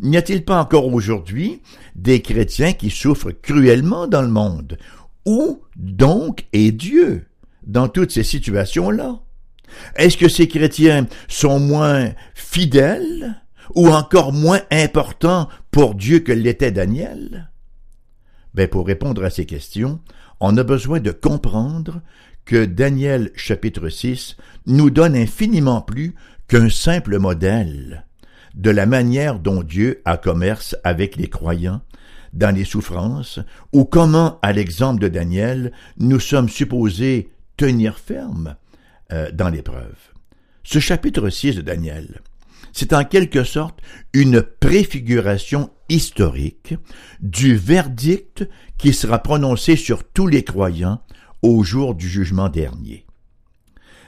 N'y 0.00 0.16
a-t-il 0.16 0.44
pas 0.44 0.60
encore 0.60 0.92
aujourd'hui 0.92 1.62
des 1.94 2.20
chrétiens 2.20 2.72
qui 2.72 2.90
souffrent 2.90 3.30
cruellement 3.30 4.06
dans 4.06 4.22
le 4.22 4.28
monde? 4.28 4.78
Où 5.24 5.62
donc 5.76 6.46
est 6.52 6.72
Dieu 6.72 7.26
dans 7.66 7.88
toutes 7.88 8.10
ces 8.10 8.24
situations-là? 8.24 9.20
Est-ce 9.96 10.16
que 10.16 10.28
ces 10.28 10.48
chrétiens 10.48 11.06
sont 11.28 11.58
moins 11.60 12.12
fidèles 12.34 13.43
ou 13.74 13.88
encore 13.88 14.32
moins 14.32 14.60
importants 14.70 15.48
pour 15.70 15.94
Dieu 15.94 16.20
que 16.20 16.32
l'était 16.32 16.72
Daniel? 16.72 17.50
Ben, 18.54 18.68
pour 18.68 18.86
répondre 18.86 19.24
à 19.24 19.30
ces 19.30 19.46
questions, 19.46 20.00
on 20.40 20.56
a 20.56 20.62
besoin 20.62 21.00
de 21.00 21.10
comprendre 21.10 22.02
que 22.44 22.64
Daniel 22.64 23.30
chapitre 23.34 23.88
6 23.88 24.36
nous 24.66 24.90
donne 24.90 25.16
infiniment 25.16 25.80
plus 25.80 26.14
qu'un 26.48 26.68
simple 26.68 27.18
modèle 27.18 28.04
de 28.54 28.70
la 28.70 28.86
manière 28.86 29.38
dont 29.40 29.62
Dieu 29.62 30.02
a 30.04 30.16
commerce 30.16 30.76
avec 30.84 31.16
les 31.16 31.28
croyants 31.28 31.80
dans 32.32 32.54
les 32.54 32.64
souffrances, 32.64 33.38
ou 33.72 33.84
comment, 33.84 34.38
à 34.42 34.52
l'exemple 34.52 35.00
de 35.00 35.08
Daniel, 35.08 35.72
nous 35.98 36.20
sommes 36.20 36.48
supposés 36.48 37.30
tenir 37.56 37.98
ferme 37.98 38.56
euh, 39.12 39.30
dans 39.32 39.48
l'épreuve. 39.48 39.96
Ce 40.64 40.80
chapitre 40.80 41.28
6 41.28 41.56
de 41.56 41.60
Daniel, 41.62 42.20
c'est 42.74 42.92
en 42.92 43.04
quelque 43.04 43.44
sorte 43.44 43.80
une 44.12 44.42
préfiguration 44.42 45.70
historique 45.88 46.74
du 47.20 47.56
verdict 47.56 48.46
qui 48.76 48.92
sera 48.92 49.20
prononcé 49.20 49.76
sur 49.76 50.04
tous 50.04 50.26
les 50.26 50.44
croyants 50.44 51.00
au 51.40 51.62
jour 51.62 51.94
du 51.94 52.08
jugement 52.08 52.50
dernier. 52.50 53.06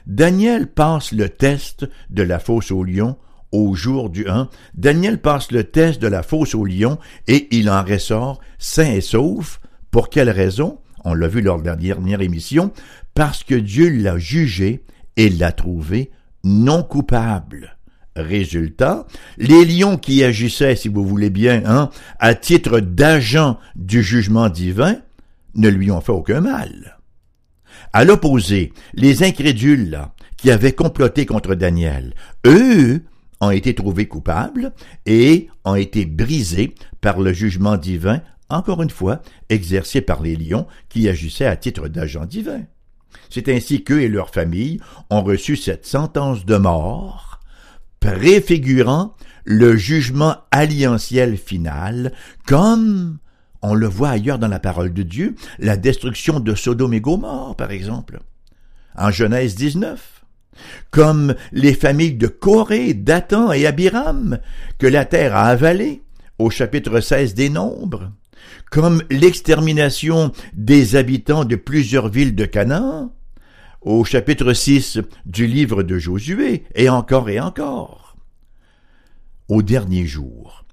Daniel 0.07 0.67
passe 0.71 1.13
le 1.13 1.31
test 1.31 1.89
de 2.11 2.23
la 2.23 2.39
fosse 2.39 2.71
au 2.71 2.85
lion 2.85 3.17
au 3.53 3.75
jour 3.75 4.11
du 4.11 4.29
1, 4.29 4.49
Daniel 4.75 5.21
passe 5.21 5.51
le 5.51 5.65
test 5.65 6.01
de 6.03 6.09
la 6.09 6.23
fosse 6.23 6.55
au 6.55 6.65
lion 6.65 6.99
et 7.27 7.49
il 7.57 7.71
en 7.71 7.83
ressort 7.83 8.41
sain 8.59 8.91
et 8.93 9.01
sauf. 9.01 9.61
Pour 9.91 10.11
quelle 10.11 10.31
raison? 10.31 10.81
On 11.05 11.15
l'a 11.15 11.29
vu 11.29 11.41
lors 11.41 11.61
de 11.61 11.67
la 11.67 11.77
dernière 11.77 12.21
émission, 12.21 12.73
parce 13.15 13.45
que 13.45 13.55
Dieu 13.55 13.89
l'a 13.89 14.19
jugé 14.19 14.85
et 15.17 15.31
l'a 15.31 15.53
trouvé 15.53 16.11
non 16.45 16.83
coupable. 16.83 17.76
Résultat, 18.17 19.07
les 19.39 19.65
lions 19.65 19.97
qui 19.97 20.25
agissaient, 20.25 20.77
si 20.77 20.89
vous 20.89 21.07
voulez 21.07 21.31
bien, 21.31 21.63
hein, 21.67 21.91
à 22.19 22.35
titre 22.35 22.81
d'agent 22.81 23.59
du 23.77 24.03
jugement 24.03 24.49
divin, 24.49 24.97
ne 25.55 25.69
lui 25.69 25.91
ont 25.91 26.01
fait 26.01 26.13
aucun 26.13 26.41
mal. 26.41 26.99
À 27.93 28.05
l'opposé, 28.05 28.73
les 28.95 29.23
incrédules, 29.23 30.01
qui 30.37 30.51
avaient 30.51 30.73
comploté 30.73 31.27
contre 31.27 31.55
Daniel, 31.55 32.15
eux, 32.47 33.03
ont 33.41 33.51
été 33.51 33.75
trouvés 33.75 34.07
coupables 34.07 34.73
et 35.05 35.49
ont 35.65 35.75
été 35.75 36.07
brisés 36.07 36.75
par 37.01 37.21
le 37.21 37.33
jugement 37.33 37.77
divin, 37.77 38.21
encore 38.49 38.83
une 38.83 38.91
fois, 38.91 39.23
exercé 39.49 40.01
par 40.01 40.23
les 40.23 40.37
lions 40.37 40.67
qui 40.89 41.09
agissaient 41.09 41.47
à 41.47 41.57
titre 41.57 41.89
d'agents 41.89 42.27
divins. 42.27 42.65
C'est 43.31 43.49
ainsi 43.49 43.83
qu'eux 43.83 44.03
et 44.03 44.09
leurs 44.09 44.31
familles 44.31 44.81
ont 45.11 45.23
reçu 45.23 45.57
cette 45.57 45.87
sentence 45.87 46.45
de 46.45 46.57
mort, 46.57 47.36
préfigurant 48.01 49.15
le 49.45 49.77
jugement 49.77 50.37
alliantiel 50.51 51.37
final, 51.37 52.13
comme 52.47 53.19
on 53.63 53.75
le 53.75 53.87
voit 53.87 54.11
ailleurs 54.11 54.39
dans 54.39 54.49
la 54.49 54.59
parole 54.59 54.93
de 54.93 55.03
Dieu, 55.03 55.35
la 55.59 55.77
destruction 55.77 56.41
de 56.41 56.55
Sodome 56.55 56.95
et 56.95 57.01
Gomorre, 57.01 57.57
par 57.57 57.71
exemple, 57.71 58.21
en 58.97 59.11
Genèse 59.11 59.55
19 59.55 60.17
comme 60.91 61.35
les 61.53 61.75
familles 61.75 62.15
de 62.15 62.29
Corée, 62.29 62.95
Dathan 62.95 63.53
et 63.53 63.67
Abiram, 63.67 64.39
que 64.79 64.87
la 64.87 65.05
terre 65.05 65.37
a 65.37 65.49
avalé 65.49 66.03
au 66.39 66.51
chapitre 66.51 67.01
16 67.01 67.35
des 67.35 67.51
Nombres, 67.51 68.13
comme 68.71 69.03
l'extermination 69.11 70.33
des 70.55 70.97
habitants 70.97 71.45
de 71.45 71.57
plusieurs 71.57 72.09
villes 72.09 72.35
de 72.35 72.45
Canaan, 72.45 73.13
au 73.87 74.05
chapitre 74.05 74.53
6 74.53 74.99
du 75.27 75.47
livre 75.47 75.85
de 75.85 75.97
Josué, 75.97 76.65
et 76.75 76.89
encore 76.89 77.31
et 77.31 77.39
encore. 77.39 78.17
Au 79.49 79.63
dernier 79.63 80.07
jour, 80.07 80.65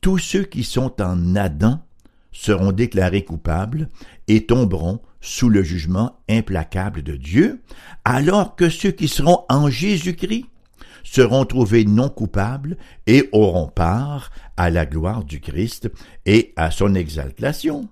tous 0.00 0.18
ceux 0.18 0.44
qui 0.44 0.62
sont 0.62 1.02
en 1.02 1.34
Adam 1.34 1.80
seront 2.30 2.70
déclarés 2.70 3.24
coupables 3.24 3.88
et 4.28 4.46
tomberont 4.46 5.00
sous 5.20 5.48
le 5.48 5.64
jugement 5.64 6.20
implacable 6.30 7.02
de 7.02 7.16
Dieu, 7.16 7.60
alors 8.04 8.54
que 8.54 8.68
ceux 8.68 8.92
qui 8.92 9.08
seront 9.08 9.44
en 9.48 9.68
Jésus-Christ 9.68 10.46
seront 11.02 11.46
trouvés 11.46 11.84
non 11.84 12.08
coupables 12.08 12.76
et 13.08 13.28
auront 13.32 13.66
part 13.66 14.30
à 14.56 14.70
la 14.70 14.86
gloire 14.86 15.24
du 15.24 15.40
Christ 15.40 15.90
et 16.24 16.52
à 16.54 16.70
son 16.70 16.94
exaltation. 16.94 17.88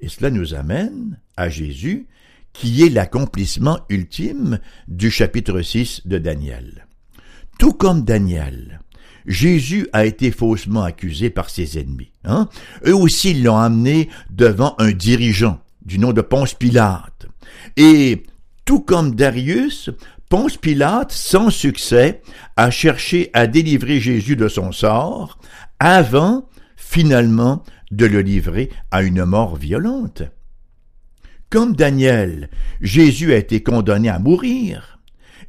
Et 0.00 0.08
cela 0.08 0.28
nous 0.28 0.52
amène 0.52 1.18
à 1.38 1.48
Jésus, 1.48 2.06
qui 2.52 2.84
est 2.84 2.88
l'accomplissement 2.88 3.80
ultime 3.88 4.58
du 4.88 5.10
chapitre 5.10 5.62
6 5.62 6.02
de 6.06 6.18
Daniel. 6.18 6.86
Tout 7.58 7.72
comme 7.72 8.04
Daniel, 8.04 8.80
Jésus 9.26 9.88
a 9.92 10.04
été 10.04 10.30
faussement 10.30 10.82
accusé 10.82 11.30
par 11.30 11.50
ses 11.50 11.78
ennemis. 11.78 12.12
Hein? 12.24 12.48
Eux 12.86 12.94
aussi 12.94 13.34
l'ont 13.34 13.58
amené 13.58 14.08
devant 14.30 14.74
un 14.78 14.92
dirigeant 14.92 15.60
du 15.84 15.98
nom 15.98 16.12
de 16.12 16.20
Ponce 16.20 16.54
Pilate. 16.54 17.26
Et 17.76 18.22
tout 18.64 18.80
comme 18.80 19.14
Darius, 19.14 19.90
Ponce 20.28 20.56
Pilate, 20.56 21.12
sans 21.12 21.50
succès, 21.50 22.22
a 22.56 22.70
cherché 22.70 23.30
à 23.32 23.46
délivrer 23.46 24.00
Jésus 24.00 24.36
de 24.36 24.48
son 24.48 24.72
sort 24.72 25.38
avant, 25.78 26.48
finalement, 26.76 27.64
de 27.90 28.06
le 28.06 28.20
livrer 28.20 28.70
à 28.90 29.02
une 29.02 29.24
mort 29.24 29.56
violente. 29.56 30.22
Comme 31.50 31.74
Daniel, 31.74 32.48
Jésus 32.80 33.32
a 33.32 33.36
été 33.36 33.60
condamné 33.60 34.08
à 34.08 34.20
mourir, 34.20 35.00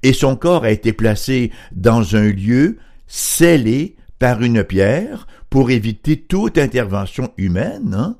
et 0.01 0.13
son 0.13 0.35
corps 0.35 0.63
a 0.63 0.71
été 0.71 0.93
placé 0.93 1.51
dans 1.71 2.15
un 2.15 2.31
lieu 2.31 2.79
scellé 3.05 3.95
par 4.17 4.41
une 4.41 4.63
pierre 4.63 5.27
pour 5.51 5.69
éviter 5.69 6.19
toute 6.19 6.57
intervention 6.57 7.31
humaine, 7.37 7.93
hein? 7.95 8.17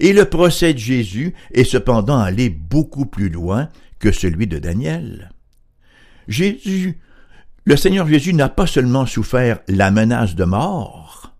Et 0.00 0.12
le 0.12 0.24
procès 0.24 0.72
de 0.72 0.78
Jésus 0.78 1.34
est 1.52 1.64
cependant 1.64 2.18
allé 2.18 2.48
beaucoup 2.48 3.06
plus 3.06 3.28
loin 3.28 3.68
que 3.98 4.10
celui 4.10 4.46
de 4.46 4.58
Daniel. 4.58 5.30
Jésus, 6.26 6.98
le 7.64 7.76
Seigneur 7.76 8.08
Jésus 8.08 8.32
n'a 8.32 8.48
pas 8.48 8.66
seulement 8.66 9.06
souffert 9.06 9.60
la 9.68 9.90
menace 9.90 10.34
de 10.34 10.44
mort, 10.44 11.34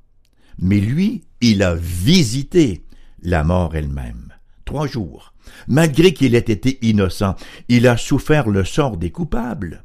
mais 0.59 0.79
lui, 0.79 1.25
il 1.41 1.63
a 1.63 1.75
visité 1.75 2.85
la 3.23 3.43
mort 3.43 3.75
elle-même. 3.75 4.35
Trois 4.65 4.87
jours. 4.87 5.33
Malgré 5.69 6.13
qu'il 6.13 6.35
ait 6.35 6.39
été 6.39 6.79
innocent, 6.83 7.35
il 7.69 7.87
a 7.87 7.97
souffert 7.97 8.49
le 8.49 8.65
sort 8.65 8.97
des 8.97 9.11
coupables. 9.11 9.83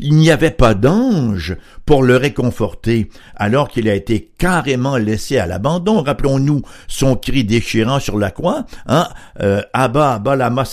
Il 0.00 0.16
n'y 0.16 0.30
avait 0.30 0.50
pas 0.50 0.74
d'ange 0.74 1.56
pour 1.86 2.02
le 2.02 2.16
réconforter, 2.16 3.08
alors 3.34 3.68
qu'il 3.68 3.88
a 3.88 3.94
été 3.94 4.30
carrément 4.38 4.96
laissé 4.96 5.38
à 5.38 5.46
l'abandon. 5.46 6.02
Rappelons-nous 6.02 6.62
son 6.86 7.16
cri 7.16 7.44
déchirant 7.44 7.98
sur 7.98 8.18
la 8.18 8.30
croix, 8.30 8.66
hein, 8.86 9.08
euh, 9.40 9.62
Abba, 9.72 10.14
Abba, 10.14 10.36
lama 10.36 10.64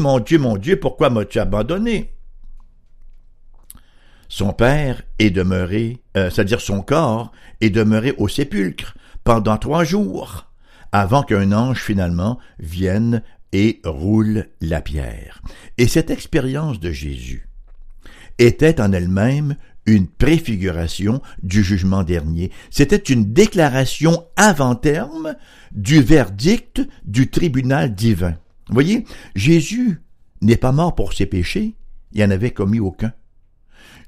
mon 0.00 0.18
Dieu, 0.18 0.38
mon 0.38 0.56
Dieu, 0.56 0.78
pourquoi 0.78 1.10
m'as-tu 1.10 1.38
abandonné? 1.38 2.12
Son 4.28 4.52
père 4.52 5.02
est 5.18 5.30
demeuré, 5.30 5.98
euh, 6.16 6.30
c'est-à-dire 6.30 6.60
son 6.60 6.80
corps, 6.80 7.32
est 7.60 7.70
demeuré 7.70 8.14
au 8.16 8.28
sépulcre 8.28 8.94
pendant 9.24 9.58
trois 9.58 9.84
jours, 9.84 10.51
avant 10.92 11.22
qu'un 11.22 11.52
ange 11.52 11.82
finalement 11.82 12.38
vienne 12.58 13.22
et 13.52 13.80
roule 13.84 14.46
la 14.60 14.80
pierre. 14.80 15.42
Et 15.78 15.88
cette 15.88 16.10
expérience 16.10 16.80
de 16.80 16.92
Jésus, 16.92 17.48
était 18.38 18.80
en 18.80 18.92
elle-même 18.92 19.56
une 19.86 20.06
préfiguration 20.06 21.20
du 21.42 21.64
jugement 21.64 22.04
dernier. 22.04 22.50
C'était 22.70 22.96
une 22.96 23.32
déclaration 23.32 24.26
avant 24.36 24.74
terme 24.74 25.34
du 25.72 26.00
verdict 26.00 26.82
du 27.04 27.30
tribunal 27.30 27.94
divin. 27.94 28.36
Vous 28.68 28.74
voyez, 28.74 29.04
Jésus 29.34 30.00
n'est 30.40 30.56
pas 30.56 30.72
mort 30.72 30.94
pour 30.94 31.12
ses 31.12 31.26
péchés, 31.26 31.74
il 32.12 32.18
n'y 32.18 32.24
en 32.24 32.30
avait 32.30 32.52
commis 32.52 32.80
aucun. 32.80 33.12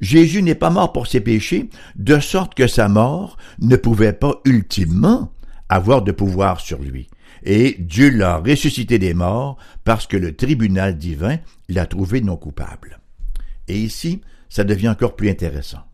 Jésus 0.01 0.43
n'est 0.43 0.55
pas 0.55 0.71
mort 0.71 0.93
pour 0.93 1.07
ses 1.07 1.21
péchés, 1.21 1.71
de 1.97 2.21
sorte 2.21 2.55
que 2.55 2.67
sa 2.67 2.89
mort 2.89 3.37
ne 3.61 3.77
pouvait 3.77 4.13
pas 4.13 4.41
ultimement 4.45 5.33
avoir 5.69 6.03
de 6.03 6.13
pouvoir 6.13 6.61
sur 6.61 6.81
lui. 6.81 7.09
et 7.43 7.77
Dieu 7.79 8.11
l'a 8.11 8.39
ressuscité 8.39 8.99
des 8.99 9.13
morts 9.13 9.59
parce 9.85 10.07
que 10.07 10.17
le 10.17 10.35
tribunal 10.35 10.97
divin 10.97 11.39
l'a 11.69 11.87
trouvé 11.87 12.21
non 12.21 12.37
coupable. 12.37 13.01
Et 13.69 13.79
ici, 13.79 14.21
ça 14.49 14.65
devient 14.65 14.91
encore 14.91 15.17
plus 15.17 15.31
intéressant. 15.31 15.85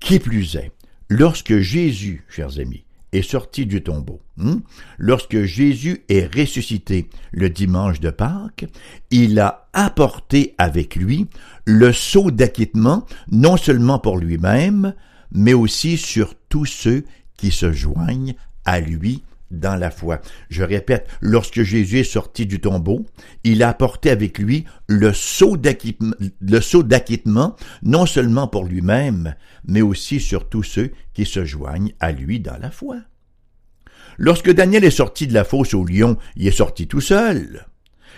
Qui 0.00 0.18
plus 0.18 0.56
est, 0.56 0.72
lorsque 1.08 1.58
Jésus, 1.58 2.24
chers 2.28 2.58
amis, 2.58 2.84
est 3.12 3.22
sorti 3.22 3.66
du 3.66 3.82
tombeau, 3.82 4.20
hein, 4.38 4.60
lorsque 4.98 5.42
Jésus 5.44 6.04
est 6.08 6.32
ressuscité 6.34 7.08
le 7.32 7.48
dimanche 7.48 8.00
de 8.00 8.10
Pâques, 8.10 8.66
il 9.10 9.40
a 9.40 9.68
apporté 9.72 10.54
avec 10.58 10.94
lui 10.96 11.26
le 11.64 11.92
sceau 11.92 12.30
d'acquittement 12.30 13.06
non 13.30 13.56
seulement 13.56 13.98
pour 13.98 14.18
lui-même, 14.18 14.94
mais 15.32 15.54
aussi 15.54 15.96
sur 15.96 16.34
tous 16.48 16.66
ceux 16.66 17.04
qui 17.36 17.50
se 17.50 17.72
joignent 17.72 18.34
à 18.70 18.80
lui 18.80 19.22
dans 19.50 19.76
la 19.76 19.90
foi. 19.90 20.20
Je 20.50 20.62
répète, 20.62 21.08
lorsque 21.20 21.62
Jésus 21.62 22.00
est 22.00 22.04
sorti 22.04 22.46
du 22.46 22.60
tombeau, 22.60 23.06
il 23.44 23.62
a 23.62 23.70
apporté 23.70 24.10
avec 24.10 24.38
lui 24.38 24.64
le 24.86 25.12
sceau 25.12 25.56
d'acquittement, 25.56 27.56
non 27.82 28.06
seulement 28.06 28.46
pour 28.46 28.64
lui-même, 28.64 29.34
mais 29.66 29.80
aussi 29.80 30.20
sur 30.20 30.48
tous 30.48 30.62
ceux 30.62 30.90
qui 31.14 31.24
se 31.24 31.44
joignent 31.44 31.92
à 31.98 32.12
lui 32.12 32.40
dans 32.40 32.58
la 32.58 32.70
foi. 32.70 32.96
Lorsque 34.18 34.52
Daniel 34.52 34.84
est 34.84 34.90
sorti 34.90 35.26
de 35.26 35.34
la 35.34 35.44
fosse 35.44 35.74
au 35.74 35.84
lion, 35.84 36.18
il 36.36 36.46
est 36.46 36.50
sorti 36.50 36.86
tout 36.86 37.00
seul. 37.00 37.66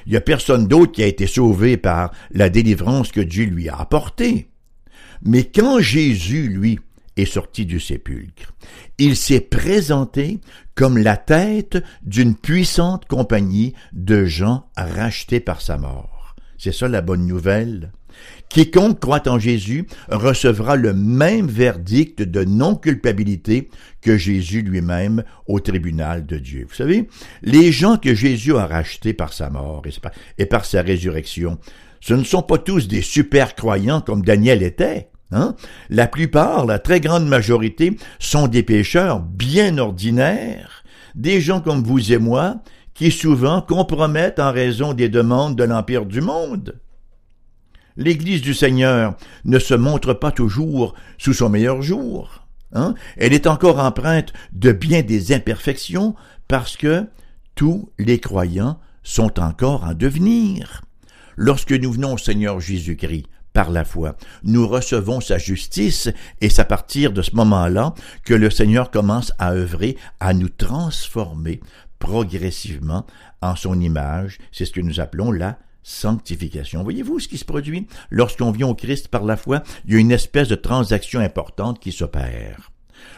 Il 0.06 0.12
n'y 0.12 0.16
a 0.16 0.22
personne 0.22 0.66
d'autre 0.66 0.92
qui 0.92 1.02
a 1.02 1.06
été 1.06 1.26
sauvé 1.26 1.76
par 1.76 2.10
la 2.30 2.48
délivrance 2.48 3.12
que 3.12 3.20
Dieu 3.20 3.44
lui 3.44 3.68
a 3.68 3.76
apportée. 3.76 4.48
Mais 5.22 5.44
quand 5.44 5.80
Jésus, 5.80 6.48
lui, 6.48 6.78
est 7.16 7.26
sorti 7.26 7.66
du 7.66 7.80
sépulcre. 7.80 8.54
Il 9.02 9.16
s'est 9.16 9.40
présenté 9.40 10.40
comme 10.74 10.98
la 10.98 11.16
tête 11.16 11.82
d'une 12.02 12.36
puissante 12.36 13.06
compagnie 13.06 13.72
de 13.94 14.26
gens 14.26 14.66
rachetés 14.76 15.40
par 15.40 15.62
sa 15.62 15.78
mort. 15.78 16.36
C'est 16.58 16.74
ça 16.74 16.86
la 16.86 17.00
bonne 17.00 17.26
nouvelle. 17.26 17.92
Quiconque 18.50 19.00
croit 19.00 19.26
en 19.26 19.38
Jésus 19.38 19.86
recevra 20.10 20.76
le 20.76 20.92
même 20.92 21.46
verdict 21.46 22.20
de 22.20 22.44
non-culpabilité 22.44 23.70
que 24.02 24.18
Jésus 24.18 24.60
lui-même 24.60 25.24
au 25.46 25.60
tribunal 25.60 26.26
de 26.26 26.36
Dieu. 26.36 26.66
Vous 26.68 26.74
savez, 26.74 27.08
les 27.40 27.72
gens 27.72 27.96
que 27.96 28.14
Jésus 28.14 28.54
a 28.54 28.66
rachetés 28.66 29.14
par 29.14 29.32
sa 29.32 29.48
mort 29.48 29.82
et 30.36 30.44
par 30.44 30.66
sa 30.66 30.82
résurrection, 30.82 31.58
ce 32.02 32.12
ne 32.12 32.24
sont 32.24 32.42
pas 32.42 32.58
tous 32.58 32.86
des 32.86 33.00
super 33.00 33.54
croyants 33.54 34.02
comme 34.02 34.20
Daniel 34.20 34.62
était. 34.62 35.08
Hein? 35.32 35.54
La 35.88 36.06
plupart, 36.06 36.66
la 36.66 36.78
très 36.78 37.00
grande 37.00 37.26
majorité, 37.26 37.96
sont 38.18 38.48
des 38.48 38.62
pécheurs 38.62 39.20
bien 39.20 39.78
ordinaires, 39.78 40.82
des 41.14 41.40
gens 41.40 41.60
comme 41.60 41.82
vous 41.82 42.12
et 42.12 42.18
moi, 42.18 42.62
qui 42.94 43.10
souvent 43.10 43.62
compromettent 43.62 44.40
en 44.40 44.52
raison 44.52 44.92
des 44.92 45.08
demandes 45.08 45.56
de 45.56 45.64
l'Empire 45.64 46.06
du 46.06 46.20
monde. 46.20 46.80
L'Église 47.96 48.42
du 48.42 48.54
Seigneur 48.54 49.16
ne 49.44 49.58
se 49.58 49.74
montre 49.74 50.14
pas 50.14 50.32
toujours 50.32 50.94
sous 51.18 51.34
son 51.34 51.48
meilleur 51.48 51.82
jour. 51.82 52.46
Hein? 52.72 52.94
Elle 53.16 53.32
est 53.32 53.46
encore 53.46 53.78
empreinte 53.78 54.32
de 54.52 54.72
bien 54.72 55.02
des 55.02 55.32
imperfections 55.32 56.14
parce 56.48 56.76
que 56.76 57.06
tous 57.54 57.90
les 57.98 58.18
croyants 58.18 58.78
sont 59.02 59.40
encore 59.40 59.84
en 59.84 59.94
devenir. 59.94 60.82
Lorsque 61.36 61.72
nous 61.72 61.92
venons 61.92 62.14
au 62.14 62.18
Seigneur 62.18 62.60
Jésus-Christ, 62.60 63.26
par 63.52 63.70
la 63.70 63.84
foi. 63.84 64.16
Nous 64.44 64.66
recevons 64.66 65.20
sa 65.20 65.38
justice 65.38 66.08
et 66.40 66.48
c'est 66.48 66.62
à 66.62 66.64
partir 66.64 67.12
de 67.12 67.22
ce 67.22 67.34
moment-là 67.36 67.94
que 68.24 68.34
le 68.34 68.50
Seigneur 68.50 68.90
commence 68.90 69.32
à 69.38 69.52
œuvrer, 69.52 69.96
à 70.20 70.34
nous 70.34 70.48
transformer 70.48 71.60
progressivement 71.98 73.06
en 73.42 73.56
son 73.56 73.80
image. 73.80 74.38
C'est 74.52 74.64
ce 74.64 74.72
que 74.72 74.80
nous 74.80 75.00
appelons 75.00 75.32
la 75.32 75.58
sanctification. 75.82 76.82
Voyez-vous 76.82 77.20
ce 77.20 77.28
qui 77.28 77.38
se 77.38 77.44
produit? 77.44 77.86
Lorsqu'on 78.10 78.50
vient 78.50 78.68
au 78.68 78.74
Christ 78.74 79.08
par 79.08 79.24
la 79.24 79.36
foi? 79.36 79.62
Il 79.86 79.94
y 79.94 79.96
a 79.96 80.00
une 80.00 80.12
espèce 80.12 80.48
de 80.48 80.54
transaction 80.54 81.20
importante 81.20 81.80
qui 81.80 81.92
s'opère. 81.92 82.70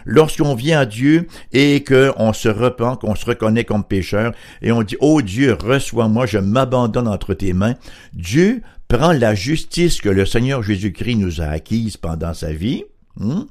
Lorsqu'on 0.04 0.54
vient 0.54 0.80
à 0.80 0.86
Dieu 0.86 1.26
et 1.52 1.82
qu'on 1.84 2.32
se 2.32 2.48
repent, 2.48 2.96
qu'on 3.00 3.14
se 3.14 3.26
reconnaît 3.26 3.64
comme 3.64 3.84
pécheur 3.84 4.32
et 4.60 4.72
on 4.72 4.82
dit, 4.82 4.96
oh 5.00 5.22
Dieu, 5.22 5.56
reçois-moi, 5.60 6.26
je 6.26 6.38
m'abandonne 6.38 7.08
entre 7.08 7.34
tes 7.34 7.52
mains, 7.52 7.74
Dieu 8.12 8.62
prend 8.92 9.12
la 9.12 9.34
justice 9.34 10.02
que 10.02 10.10
le 10.10 10.26
Seigneur 10.26 10.62
Jésus-Christ 10.62 11.16
nous 11.16 11.40
a 11.40 11.46
acquise 11.46 11.96
pendant 11.96 12.34
sa 12.34 12.52
vie, 12.52 12.84
hmm? 13.16 13.44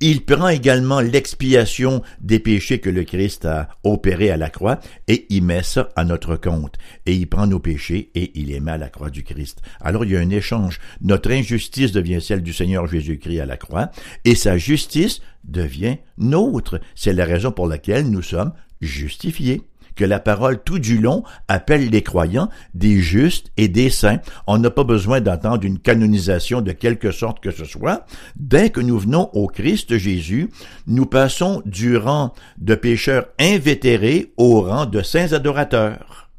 il 0.00 0.24
prend 0.24 0.48
également 0.48 1.00
l'expiation 1.00 2.02
des 2.22 2.38
péchés 2.38 2.78
que 2.78 2.88
le 2.88 3.04
Christ 3.04 3.44
a 3.44 3.68
opérés 3.84 4.30
à 4.30 4.38
la 4.38 4.48
croix 4.48 4.80
et 5.06 5.26
il 5.28 5.42
met 5.42 5.62
ça 5.62 5.90
à 5.94 6.04
notre 6.04 6.36
compte. 6.36 6.78
Et 7.04 7.12
il 7.14 7.26
prend 7.26 7.46
nos 7.46 7.58
péchés 7.58 8.10
et 8.14 8.32
il 8.34 8.46
les 8.46 8.60
met 8.60 8.70
à 8.70 8.78
la 8.78 8.88
croix 8.88 9.10
du 9.10 9.24
Christ. 9.24 9.60
Alors 9.82 10.06
il 10.06 10.12
y 10.12 10.16
a 10.16 10.20
un 10.20 10.30
échange. 10.30 10.80
Notre 11.02 11.32
injustice 11.32 11.92
devient 11.92 12.22
celle 12.22 12.42
du 12.42 12.54
Seigneur 12.54 12.86
Jésus-Christ 12.86 13.40
à 13.40 13.46
la 13.46 13.58
croix 13.58 13.90
et 14.24 14.34
sa 14.34 14.56
justice 14.56 15.20
devient 15.44 15.98
nôtre. 16.16 16.80
C'est 16.94 17.12
la 17.12 17.26
raison 17.26 17.52
pour 17.52 17.66
laquelle 17.66 18.08
nous 18.08 18.22
sommes 18.22 18.54
justifiés 18.80 19.60
que 19.98 20.04
la 20.04 20.20
parole 20.20 20.62
tout 20.62 20.78
du 20.78 20.98
long 20.98 21.24
appelle 21.48 21.90
les 21.90 22.02
croyants 22.02 22.48
des 22.72 23.00
justes 23.00 23.50
et 23.56 23.66
des 23.66 23.90
saints. 23.90 24.20
On 24.46 24.56
n'a 24.56 24.70
pas 24.70 24.84
besoin 24.84 25.20
d'attendre 25.20 25.64
une 25.64 25.80
canonisation 25.80 26.60
de 26.60 26.70
quelque 26.70 27.10
sorte 27.10 27.40
que 27.40 27.50
ce 27.50 27.64
soit. 27.64 28.06
Dès 28.36 28.70
que 28.70 28.80
nous 28.80 28.96
venons 28.96 29.28
au 29.32 29.48
Christ 29.48 29.98
Jésus, 29.98 30.50
nous 30.86 31.04
passons 31.04 31.62
du 31.66 31.96
rang 31.96 32.32
de 32.58 32.76
pécheurs 32.76 33.26
invétérés 33.40 34.32
au 34.36 34.62
rang 34.62 34.86
de 34.86 35.02
saints 35.02 35.32
adorateurs. 35.32 36.30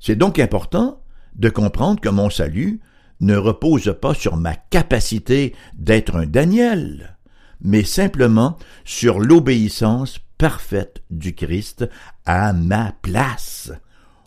C'est 0.00 0.16
donc 0.16 0.38
important 0.38 1.02
de 1.36 1.50
comprendre 1.50 2.00
que 2.00 2.08
mon 2.08 2.30
salut 2.30 2.80
ne 3.20 3.36
repose 3.36 3.94
pas 4.00 4.14
sur 4.14 4.38
ma 4.38 4.54
capacité 4.54 5.54
d'être 5.74 6.16
un 6.16 6.26
Daniel, 6.26 7.18
mais 7.60 7.84
simplement 7.84 8.56
sur 8.86 9.20
l'obéissance 9.20 10.18
parfaite 10.42 11.04
du 11.08 11.36
Christ 11.36 11.88
à 12.26 12.52
ma 12.52 12.90
place, 13.00 13.70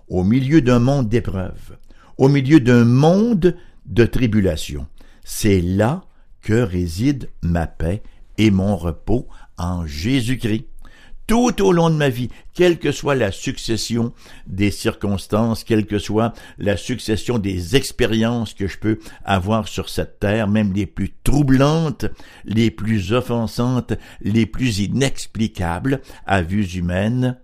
au 0.08 0.24
milieu 0.24 0.62
d'un 0.62 0.80
monde 0.80 1.10
d'épreuves, 1.10 1.76
au 2.18 2.30
milieu 2.30 2.62
d'un 2.62 2.86
monde 2.86 3.58
de 3.86 4.06
tribulation. 4.06 4.88
C'est 5.26 5.60
là 5.60 6.06
que 6.42 6.54
réside 6.54 7.30
ma 7.42 7.68
paix 7.68 8.02
et 8.38 8.50
mon 8.50 8.78
repos 8.78 9.28
en 9.58 9.86
Jésus-Christ 9.86 10.70
tout 11.28 11.62
au 11.62 11.72
long 11.72 11.90
de 11.90 11.96
ma 11.96 12.10
vie, 12.10 12.30
quelle 12.54 12.78
que 12.78 12.92
soit 12.92 13.16
la 13.16 13.32
succession 13.32 14.14
des 14.48 14.72
circonstances, 14.72 15.64
quelle 15.64 15.86
que 15.86 16.00
soit 16.00 16.34
la 16.58 16.78
succession 16.78 17.40
des 17.40 17.76
expériences 17.76 18.54
que 18.54 18.68
je 18.68 18.78
peux 18.78 19.00
avoir 19.24 19.68
sur 19.68 19.90
cette 19.90 20.20
terre, 20.20 20.48
même 20.48 20.74
les 20.74 20.86
plus 20.86 21.14
troublantes, 21.24 22.06
les 22.44 22.72
plus 22.72 23.14
offensantes, 23.14 23.94
les 24.22 24.46
plus 24.46 24.80
inexplicables 24.80 26.02
à 26.26 26.42
vues 26.42 26.76
humaines, 26.76 27.38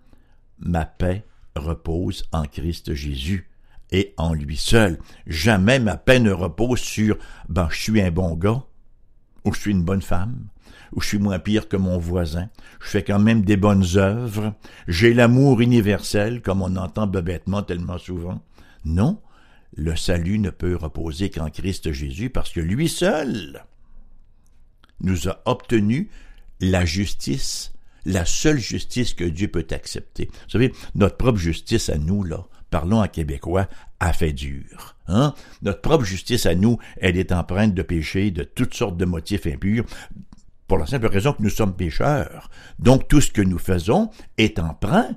ma 0.59 0.85
paix 0.85 1.23
repose 1.55 2.23
en 2.31 2.43
Christ 2.43 2.93
Jésus 2.93 3.49
et 3.91 4.13
en 4.17 4.33
lui 4.33 4.57
seul. 4.57 4.99
Jamais 5.27 5.79
ma 5.79 5.97
paix 5.97 6.19
ne 6.19 6.31
repose 6.31 6.79
sur 6.79 7.17
ben 7.49 7.67
je 7.71 7.81
suis 7.81 8.01
un 8.01 8.11
bon 8.11 8.35
gars 8.35 8.63
ou 9.43 9.53
je 9.53 9.59
suis 9.59 9.71
une 9.71 9.83
bonne 9.83 10.01
femme 10.01 10.47
ou 10.93 11.01
je 11.01 11.07
suis 11.07 11.17
moins 11.19 11.39
pire 11.39 11.67
que 11.67 11.77
mon 11.77 11.97
voisin. 11.97 12.49
Je 12.81 12.89
fais 12.89 13.03
quand 13.03 13.19
même 13.19 13.43
des 13.43 13.57
bonnes 13.57 13.85
œuvres. 13.95 14.53
J'ai 14.87 15.13
l'amour 15.13 15.61
universel, 15.61 16.41
comme 16.41 16.61
on 16.61 16.75
entend 16.75 17.07
bébêtement 17.07 17.63
tellement 17.63 17.97
souvent. 17.97 18.41
Non, 18.85 19.21
le 19.75 19.95
salut 19.95 20.39
ne 20.39 20.49
peut 20.49 20.75
reposer 20.75 21.29
qu'en 21.29 21.49
Christ 21.49 21.91
Jésus 21.91 22.29
parce 22.29 22.51
que 22.51 22.59
lui 22.59 22.89
seul 22.89 23.63
nous 24.99 25.27
a 25.27 25.41
obtenu 25.45 26.09
la 26.59 26.85
justice, 26.85 27.73
la 28.05 28.25
seule 28.25 28.59
justice 28.59 29.13
que 29.13 29.23
Dieu 29.23 29.47
peut 29.47 29.67
accepter. 29.71 30.29
Vous 30.31 30.49
savez, 30.49 30.73
notre 30.95 31.17
propre 31.17 31.39
justice 31.39 31.89
à 31.89 31.97
nous, 31.97 32.23
là, 32.23 32.45
parlons 32.69 33.01
en 33.01 33.07
québécois, 33.07 33.67
a 33.99 34.13
fait 34.13 34.33
dur. 34.33 34.95
Hein? 35.07 35.33
Notre 35.61 35.81
propre 35.81 36.03
justice 36.03 36.45
à 36.45 36.55
nous, 36.55 36.77
elle 36.97 37.17
est 37.17 37.31
empreinte 37.31 37.73
de 37.73 37.81
péchés, 37.81 38.31
de 38.31 38.43
toutes 38.43 38.73
sortes 38.73 38.97
de 38.97 39.05
motifs 39.05 39.45
impurs, 39.47 39.85
pour 40.71 40.77
la 40.77 40.85
simple 40.85 41.07
raison 41.07 41.33
que 41.33 41.43
nous 41.43 41.49
sommes 41.49 41.75
pécheurs. 41.75 42.49
Donc 42.79 43.09
tout 43.09 43.19
ce 43.19 43.29
que 43.29 43.41
nous 43.41 43.57
faisons 43.57 44.09
est 44.37 44.57
emprunt 44.57 45.09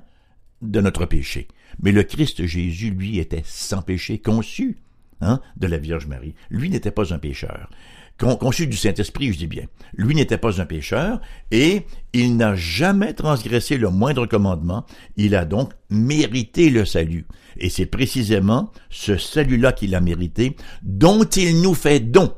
de 0.61 0.81
notre 0.81 1.05
péché. 1.05 1.47
Mais 1.81 1.93
le 1.93 2.03
Christ 2.03 2.45
Jésus, 2.45 2.89
lui, 2.89 3.19
était 3.19 3.43
sans 3.45 3.81
péché, 3.81 4.17
conçu 4.17 4.79
hein, 5.21 5.39
de 5.55 5.67
la 5.67 5.77
Vierge 5.77 6.07
Marie. 6.07 6.35
Lui 6.49 6.69
n'était 6.69 6.91
pas 6.91 7.13
un 7.13 7.19
pécheur. 7.19 7.69
conçu 8.17 8.67
du 8.67 8.75
Saint-Esprit, 8.75 9.31
je 9.31 9.37
dis 9.37 9.47
bien. 9.47 9.63
Lui 9.93 10.13
n'était 10.13 10.37
pas 10.37 10.59
un 10.59 10.65
pécheur 10.65 11.21
et 11.51 11.85
il 12.11 12.35
n'a 12.35 12.55
jamais 12.55 13.13
transgressé 13.13 13.77
le 13.77 13.89
moindre 13.89 14.25
commandement. 14.25 14.85
Il 15.15 15.35
a 15.35 15.45
donc 15.45 15.71
mérité 15.89 16.69
le 16.69 16.83
salut. 16.83 17.27
Et 17.55 17.69
c'est 17.69 17.85
précisément 17.85 18.73
ce 18.89 19.15
salut-là 19.15 19.71
qu'il 19.71 19.95
a 19.95 20.01
mérité, 20.01 20.57
dont 20.83 21.23
il 21.23 21.61
nous 21.61 21.75
fait 21.75 22.01
don 22.01 22.35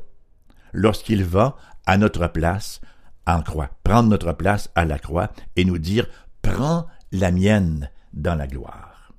lorsqu'il 0.72 1.24
va 1.24 1.56
à 1.84 1.98
notre 1.98 2.28
place 2.28 2.80
en 3.28 3.42
croix, 3.42 3.70
prendre 3.84 4.08
notre 4.08 4.32
place 4.32 4.70
à 4.74 4.84
la 4.84 4.98
croix 4.98 5.30
et 5.54 5.64
nous 5.64 5.78
dire, 5.78 6.06
prends 6.42 6.86
la 7.12 7.30
mienne, 7.30 7.90
dans 8.14 8.34
la 8.34 8.46
gloire. 8.46 9.12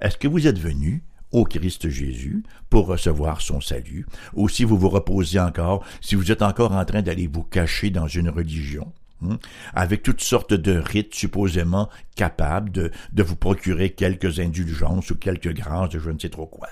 Est-ce 0.00 0.16
que 0.16 0.26
vous 0.26 0.46
êtes 0.46 0.58
venu 0.58 1.04
au 1.30 1.44
Christ 1.44 1.88
Jésus 1.88 2.42
pour 2.70 2.86
recevoir 2.86 3.40
son 3.40 3.60
salut, 3.60 4.06
ou 4.34 4.48
si 4.48 4.64
vous 4.64 4.78
vous 4.78 4.88
reposez 4.88 5.38
encore, 5.38 5.84
si 6.00 6.14
vous 6.14 6.32
êtes 6.32 6.42
encore 6.42 6.72
en 6.72 6.84
train 6.84 7.02
d'aller 7.02 7.26
vous 7.26 7.42
cacher 7.42 7.90
dans 7.90 8.06
une 8.06 8.28
religion, 8.28 8.92
hein, 9.22 9.38
avec 9.74 10.02
toutes 10.02 10.22
sortes 10.22 10.54
de 10.54 10.76
rites 10.76 11.14
supposément 11.14 11.88
capables 12.16 12.70
de, 12.70 12.90
de 13.12 13.22
vous 13.22 13.36
procurer 13.36 13.90
quelques 13.90 14.40
indulgences 14.40 15.10
ou 15.10 15.16
quelques 15.16 15.54
grâces 15.54 15.90
de 15.90 15.98
je 15.98 16.10
ne 16.10 16.18
sais 16.18 16.30
trop 16.30 16.46
quoi? 16.46 16.68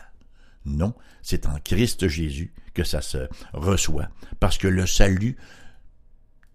Non, 0.66 0.94
c'est 1.22 1.46
en 1.46 1.58
Christ 1.62 2.08
Jésus 2.08 2.52
que 2.74 2.84
ça 2.84 3.00
se 3.00 3.28
reçoit, 3.54 4.08
parce 4.40 4.58
que 4.58 4.68
le 4.68 4.86
salut 4.86 5.36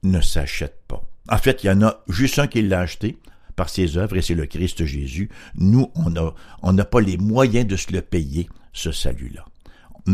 ne 0.06 0.22
s'achète 0.22 0.82
pas. 0.88 1.04
En 1.30 1.38
fait, 1.38 1.64
il 1.64 1.68
y 1.68 1.70
en 1.72 1.82
a 1.82 2.04
juste 2.08 2.40
un 2.40 2.48
qui 2.48 2.62
l'a 2.62 2.82
acheté, 2.82 3.18
par 3.56 3.70
ses 3.70 3.98
œuvres, 3.98 4.18
et 4.18 4.22
c'est 4.22 4.36
le 4.36 4.46
Christ 4.46 4.86
Jésus. 4.86 5.30
Nous, 5.56 5.92
on 5.96 6.74
n'a 6.74 6.86
pas 6.86 7.02
les 7.02 7.18
moyens 7.18 7.68
de 7.68 7.76
se 7.76 7.92
le 7.92 8.02
payer, 8.02 8.50
ce 8.74 8.92
salut-là. 8.92 9.46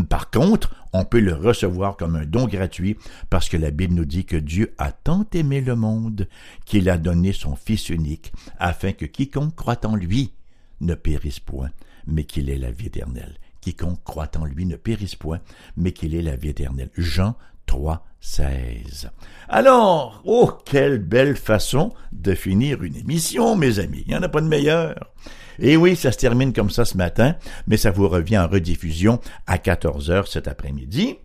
Par 0.08 0.30
contre, 0.30 0.74
on 0.94 1.04
peut 1.04 1.20
le 1.20 1.34
recevoir 1.34 1.96
comme 1.98 2.16
un 2.16 2.24
don 2.24 2.46
gratuit 2.46 2.96
parce 3.28 3.50
que 3.50 3.58
la 3.58 3.70
Bible 3.70 3.94
nous 3.94 4.06
dit 4.06 4.24
que 4.24 4.36
Dieu 4.36 4.74
a 4.78 4.90
tant 4.90 5.26
aimé 5.34 5.60
le 5.60 5.76
monde 5.76 6.28
qu'il 6.64 6.88
a 6.88 6.96
donné 6.96 7.32
son 7.32 7.56
Fils 7.56 7.90
unique 7.90 8.32
afin 8.58 8.92
que 8.92 9.04
quiconque 9.04 9.54
croit 9.54 9.84
en 9.84 9.94
lui 9.94 10.32
ne 10.80 10.94
périsse 10.94 11.40
point, 11.40 11.70
mais 12.06 12.24
qu'il 12.24 12.48
ait 12.48 12.58
la 12.58 12.70
vie 12.70 12.86
éternelle. 12.86 13.36
Quiconque 13.60 14.02
croit 14.02 14.30
en 14.38 14.46
lui 14.46 14.64
ne 14.64 14.76
périsse 14.76 15.14
point, 15.14 15.40
mais 15.76 15.92
qu'il 15.92 16.14
ait 16.14 16.22
la 16.22 16.36
vie 16.36 16.48
éternelle. 16.48 16.90
Jean 16.96 17.36
3, 17.72 18.04
16. 18.20 19.10
Alors, 19.48 20.20
oh, 20.26 20.50
quelle 20.66 20.98
belle 20.98 21.36
façon 21.36 21.94
de 22.12 22.34
finir 22.34 22.82
une 22.82 22.96
émission, 22.96 23.56
mes 23.56 23.78
amis. 23.78 24.04
Il 24.06 24.10
n'y 24.10 24.14
en 24.14 24.22
a 24.22 24.28
pas 24.28 24.42
de 24.42 24.46
meilleure. 24.46 25.10
Et 25.58 25.78
oui, 25.78 25.96
ça 25.96 26.12
se 26.12 26.18
termine 26.18 26.52
comme 26.52 26.68
ça 26.68 26.84
ce 26.84 26.98
matin, 26.98 27.34
mais 27.66 27.78
ça 27.78 27.90
vous 27.90 28.10
revient 28.10 28.36
en 28.36 28.46
rediffusion 28.46 29.20
à 29.46 29.56
14 29.56 30.10
heures 30.10 30.28
cet 30.28 30.48
après-midi. 30.48 31.16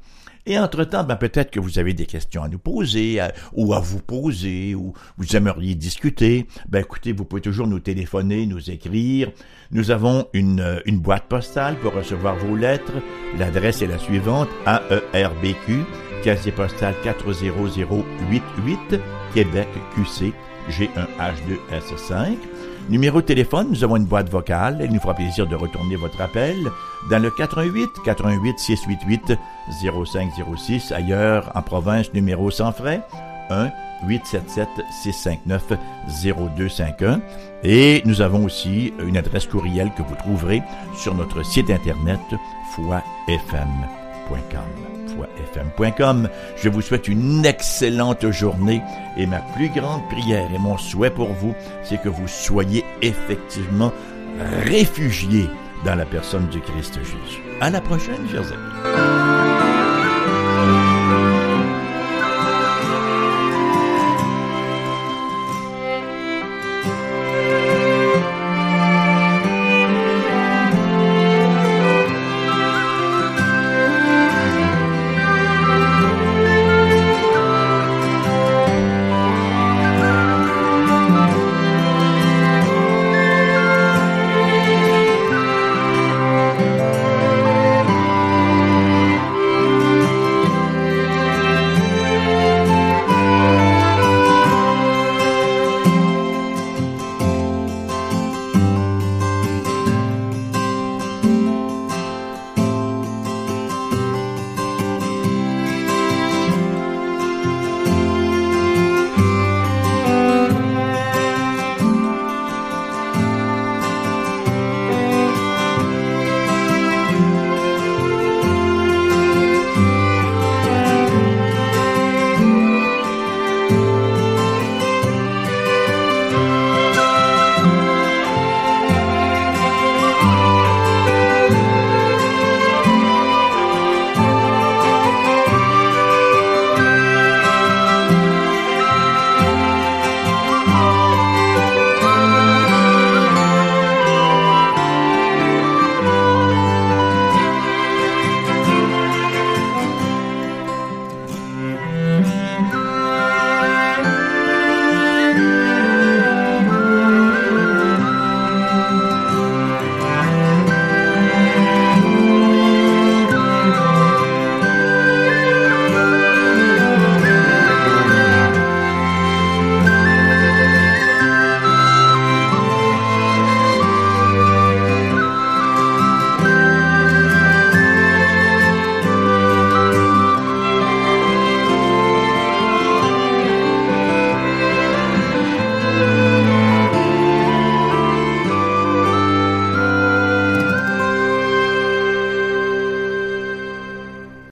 Et 0.46 0.58
entre-temps, 0.58 1.04
ben, 1.04 1.18
peut-être 1.18 1.52
que 1.52 1.60
vous 1.60 1.80
avez 1.80 1.94
des 1.94 2.06
questions 2.06 2.44
à 2.44 2.48
nous 2.48 2.60
poser, 2.60 3.20
ou 3.52 3.74
à 3.74 3.82
vous 3.82 4.00
poser, 4.00 4.74
ou 4.74 4.94
vous 5.18 5.36
aimeriez 5.36 5.76
discuter. 5.76 6.48
Ben, 6.70 6.80
écoutez, 6.80 7.12
vous 7.12 7.26
pouvez 7.26 7.42
toujours 7.42 7.68
nous 7.68 7.82
téléphoner, 7.82 8.46
nous 8.46 8.72
écrire. 8.72 9.34
Nous 9.72 9.92
avons 9.92 10.28
une, 10.32 10.82
une 10.86 11.00
boîte 11.00 11.26
postale 11.28 11.76
pour 11.80 11.94
recevoir 11.94 12.38
vos 12.38 12.56
lettres. 12.56 12.94
L'adresse 13.38 13.82
est 13.82 13.88
la 13.88 13.98
suivante, 13.98 14.48
AERBQ, 15.14 15.84
casier 16.24 16.52
postal 16.52 16.94
40088, 17.04 19.00
Québec 19.34 19.68
QC, 19.96 20.34
G1H2S5. 20.70 22.38
Numéro 22.90 23.22
de 23.22 23.26
téléphone, 23.26 23.68
nous 23.70 23.84
avons 23.84 23.98
une 23.98 24.06
boîte 24.06 24.30
vocale. 24.30 24.80
Il 24.82 24.94
nous 24.94 25.00
fera 25.00 25.14
plaisir 25.14 25.46
de 25.46 25.56
retourner 25.56 25.98
votre 25.98 26.22
appel 26.22 26.56
dans 27.10 27.20
le 27.22 27.30
88 27.30 27.90
88 28.06 28.60
688 28.60 29.34
0506. 29.82 30.92
Ailleurs, 30.94 31.52
en 31.56 31.62
province, 31.62 32.14
numéro 32.14 32.50
sans 32.50 32.72
frais, 32.72 33.02
1 33.50 33.70
877 34.08 34.68
659 35.04 35.74
0251. 36.24 37.22
Et 37.64 38.02
nous 38.06 38.22
avons 38.22 38.46
aussi 38.46 38.94
une 39.06 39.18
adresse 39.18 39.48
courriel 39.48 39.92
que 39.98 40.04
vous 40.04 40.16
trouverez 40.16 40.62
sur 40.96 41.14
notre 41.14 41.44
site 41.44 41.70
internet 41.70 42.20
foifm.com 42.76 43.97
Je 46.58 46.70
vous 46.70 46.82
souhaite 46.82 47.08
une 47.08 47.46
excellente 47.46 48.30
journée 48.32 48.82
et 49.18 49.26
ma 49.26 49.40
plus 49.56 49.70
grande 49.70 50.08
prière 50.10 50.48
et 50.54 50.58
mon 50.58 50.78
souhait 50.78 51.10
pour 51.12 51.30
vous, 51.34 51.56
c'est 51.84 52.02
que 52.02 52.10
vous 52.10 52.28
soyez 52.28 52.84
effectivement 53.02 53.92
réfugiés 54.66 55.50
dans 55.86 55.96
la 55.96 56.06
personne 56.06 56.48
du 56.48 56.60
Christ 56.60 57.00
Jésus. 57.00 57.42
À 57.62 57.70
la 57.70 57.82
prochaine, 57.82 58.28
chers 58.30 58.52
amis. 58.52 59.17